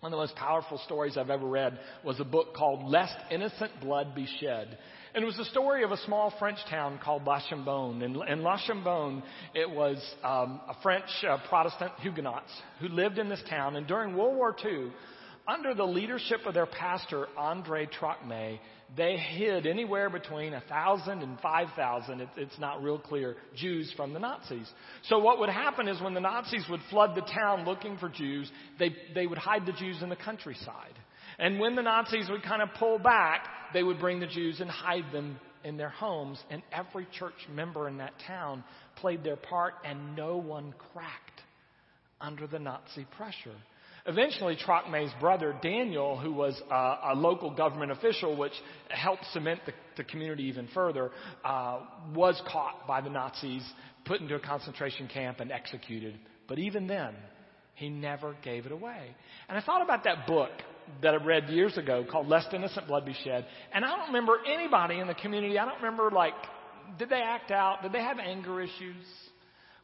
One 0.00 0.14
of 0.14 0.16
the 0.16 0.22
most 0.22 0.36
powerful 0.36 0.78
stories 0.86 1.18
I've 1.18 1.28
ever 1.28 1.44
read 1.44 1.78
was 2.02 2.18
a 2.20 2.24
book 2.24 2.54
called 2.54 2.90
Lest 2.90 3.14
Innocent 3.30 3.70
Blood 3.82 4.14
Be 4.14 4.26
Shed. 4.40 4.78
And 5.14 5.22
it 5.22 5.26
was 5.26 5.36
the 5.36 5.44
story 5.44 5.84
of 5.84 5.90
a 5.90 5.98
small 5.98 6.32
French 6.38 6.58
town 6.70 6.98
called 7.04 7.24
La 7.24 7.38
Chambon. 7.50 8.02
And 8.02 8.16
in 8.26 8.42
La 8.42 8.56
Chambon, 8.66 9.22
it 9.54 9.68
was 9.68 10.02
um, 10.24 10.58
a 10.66 10.74
French 10.82 11.04
uh, 11.28 11.36
Protestant 11.50 11.92
Huguenots 12.00 12.50
who 12.80 12.88
lived 12.88 13.18
in 13.18 13.28
this 13.28 13.42
town. 13.50 13.76
And 13.76 13.86
during 13.86 14.16
World 14.16 14.36
War 14.36 14.56
II, 14.64 14.90
under 15.46 15.74
the 15.74 15.84
leadership 15.84 16.40
of 16.46 16.54
their 16.54 16.66
pastor, 16.66 17.26
Andre 17.36 17.86
Trocmé, 17.86 18.58
they 18.96 19.16
hid 19.16 19.66
anywhere 19.66 20.10
between 20.10 20.52
1,000 20.52 21.22
and 21.22 21.38
5,000, 21.40 22.20
it, 22.20 22.28
it's 22.36 22.58
not 22.58 22.82
real 22.82 22.98
clear, 22.98 23.36
Jews 23.54 23.92
from 23.96 24.12
the 24.12 24.18
Nazis. 24.18 24.68
So 25.04 25.18
what 25.18 25.38
would 25.38 25.48
happen 25.48 25.88
is 25.88 26.00
when 26.00 26.14
the 26.14 26.20
Nazis 26.20 26.64
would 26.68 26.80
flood 26.90 27.14
the 27.14 27.22
town 27.22 27.64
looking 27.64 27.98
for 27.98 28.08
Jews, 28.08 28.50
they, 28.78 28.94
they 29.14 29.26
would 29.26 29.38
hide 29.38 29.66
the 29.66 29.72
Jews 29.72 30.02
in 30.02 30.08
the 30.08 30.16
countryside. 30.16 30.94
And 31.38 31.60
when 31.60 31.76
the 31.76 31.82
Nazis 31.82 32.28
would 32.28 32.42
kind 32.42 32.62
of 32.62 32.68
pull 32.78 32.98
back, 32.98 33.46
they 33.72 33.82
would 33.82 34.00
bring 34.00 34.20
the 34.20 34.26
Jews 34.26 34.60
and 34.60 34.68
hide 34.68 35.12
them 35.12 35.38
in 35.64 35.76
their 35.76 35.88
homes. 35.88 36.42
And 36.50 36.62
every 36.72 37.06
church 37.18 37.34
member 37.52 37.88
in 37.88 37.98
that 37.98 38.12
town 38.26 38.64
played 38.96 39.22
their 39.22 39.36
part, 39.36 39.74
and 39.84 40.16
no 40.16 40.36
one 40.36 40.74
cracked 40.92 41.42
under 42.20 42.46
the 42.46 42.58
Nazi 42.58 43.06
pressure. 43.16 43.56
Eventually, 44.10 44.56
Trocmé's 44.56 45.12
brother, 45.20 45.54
Daniel, 45.62 46.18
who 46.18 46.32
was 46.32 46.60
uh, 46.68 47.12
a 47.12 47.14
local 47.14 47.54
government 47.54 47.92
official, 47.92 48.36
which 48.36 48.52
helped 48.88 49.24
cement 49.32 49.60
the, 49.66 49.72
the 49.96 50.02
community 50.02 50.42
even 50.44 50.66
further, 50.74 51.12
uh, 51.44 51.78
was 52.12 52.42
caught 52.50 52.88
by 52.88 53.00
the 53.00 53.08
Nazis, 53.08 53.62
put 54.04 54.20
into 54.20 54.34
a 54.34 54.40
concentration 54.40 55.06
camp, 55.06 55.38
and 55.38 55.52
executed. 55.52 56.18
But 56.48 56.58
even 56.58 56.88
then, 56.88 57.14
he 57.74 57.88
never 57.88 58.34
gave 58.42 58.66
it 58.66 58.72
away. 58.72 59.14
And 59.48 59.56
I 59.56 59.60
thought 59.60 59.80
about 59.80 60.02
that 60.02 60.26
book 60.26 60.50
that 61.02 61.14
I 61.14 61.24
read 61.24 61.48
years 61.48 61.78
ago 61.78 62.04
called 62.10 62.26
Lest 62.26 62.52
Innocent 62.52 62.88
Blood 62.88 63.06
Be 63.06 63.14
Shed. 63.22 63.46
And 63.72 63.84
I 63.84 63.96
don't 63.96 64.08
remember 64.08 64.38
anybody 64.44 64.98
in 64.98 65.06
the 65.06 65.14
community, 65.14 65.56
I 65.56 65.66
don't 65.66 65.80
remember, 65.80 66.10
like, 66.10 66.34
did 66.98 67.10
they 67.10 67.22
act 67.22 67.52
out? 67.52 67.82
Did 67.82 67.92
they 67.92 68.02
have 68.02 68.18
anger 68.18 68.60
issues? 68.60 69.06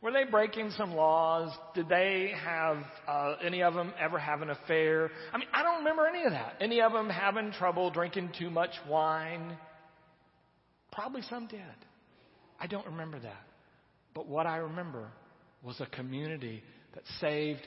Were 0.03 0.13
they 0.13 0.25
breaking 0.25 0.71
some 0.73 0.95
laws? 0.95 1.51
Did 1.75 1.89
they 1.89 2.33
have, 2.45 2.79
uh, 3.09 3.37
any 3.43 3.63
of 3.63 3.75
them 3.75 3.93
ever 3.99 4.19
have 4.19 4.43
an 4.43 4.51
affair? 4.51 5.11
I 5.33 5.39
mean, 5.39 5.49
I 5.53 5.63
don't 5.63 5.79
remember 5.79 6.07
any 6.07 6.25
of 6.25 6.33
that. 6.33 6.57
Any 6.61 6.81
of 6.81 6.93
them 6.93 7.09
having 7.09 7.53
trouble 7.53 7.91
drinking 7.91 8.33
too 8.39 8.51
much 8.51 8.71
wine? 8.89 9.57
Probably 10.93 11.23
some 11.23 11.47
did. 11.47 11.61
I 12.61 12.67
don't 12.67 12.87
remember 12.87 13.19
that. 13.19 13.47
But 14.15 14.29
what 14.29 14.47
I 14.47 14.59
remember 14.59 15.09
was 15.63 15.81
a 15.81 15.87
community 15.87 16.63
that 16.95 17.03
saved 17.21 17.67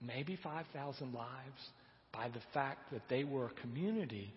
maybe 0.00 0.38
5,000 0.42 1.12
lives 1.12 1.28
by 2.12 2.28
the 2.28 2.40
fact 2.52 2.92
that 2.92 3.02
they 3.08 3.24
were 3.24 3.46
a 3.46 3.60
community 3.60 4.32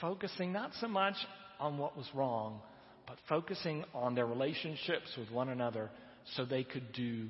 focusing 0.00 0.52
not 0.52 0.70
so 0.80 0.88
much 0.88 1.16
on 1.58 1.78
what 1.78 1.96
was 1.96 2.06
wrong, 2.14 2.60
but 3.06 3.16
focusing 3.28 3.84
on 3.94 4.14
their 4.14 4.26
relationships 4.26 5.08
with 5.16 5.30
one 5.30 5.48
another 5.48 5.90
so 6.34 6.44
they 6.44 6.64
could 6.64 6.92
do 6.92 7.28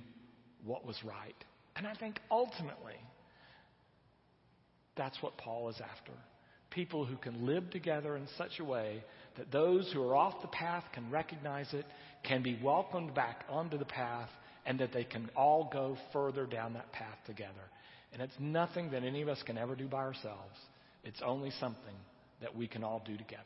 what 0.64 0.86
was 0.86 0.96
right. 1.04 1.34
And 1.76 1.86
I 1.86 1.94
think 1.94 2.18
ultimately, 2.30 2.96
that's 4.96 5.20
what 5.22 5.36
Paul 5.36 5.68
is 5.68 5.76
after. 5.80 6.12
People 6.70 7.04
who 7.04 7.16
can 7.16 7.46
live 7.46 7.70
together 7.70 8.16
in 8.16 8.26
such 8.38 8.58
a 8.58 8.64
way 8.64 9.04
that 9.36 9.52
those 9.52 9.90
who 9.92 10.02
are 10.02 10.16
off 10.16 10.40
the 10.40 10.48
path 10.48 10.84
can 10.92 11.10
recognize 11.10 11.72
it, 11.72 11.84
can 12.24 12.42
be 12.42 12.58
welcomed 12.62 13.14
back 13.14 13.44
onto 13.48 13.78
the 13.78 13.84
path, 13.84 14.30
and 14.64 14.80
that 14.80 14.92
they 14.92 15.04
can 15.04 15.30
all 15.36 15.68
go 15.72 15.96
further 16.12 16.46
down 16.46 16.72
that 16.72 16.90
path 16.92 17.18
together. 17.26 17.52
And 18.12 18.22
it's 18.22 18.34
nothing 18.40 18.90
that 18.90 19.04
any 19.04 19.22
of 19.22 19.28
us 19.28 19.42
can 19.44 19.58
ever 19.58 19.76
do 19.76 19.86
by 19.86 19.98
ourselves. 19.98 20.56
It's 21.04 21.20
only 21.24 21.50
something 21.60 21.94
that 22.40 22.56
we 22.56 22.66
can 22.66 22.82
all 22.82 23.02
do 23.06 23.16
together. 23.16 23.42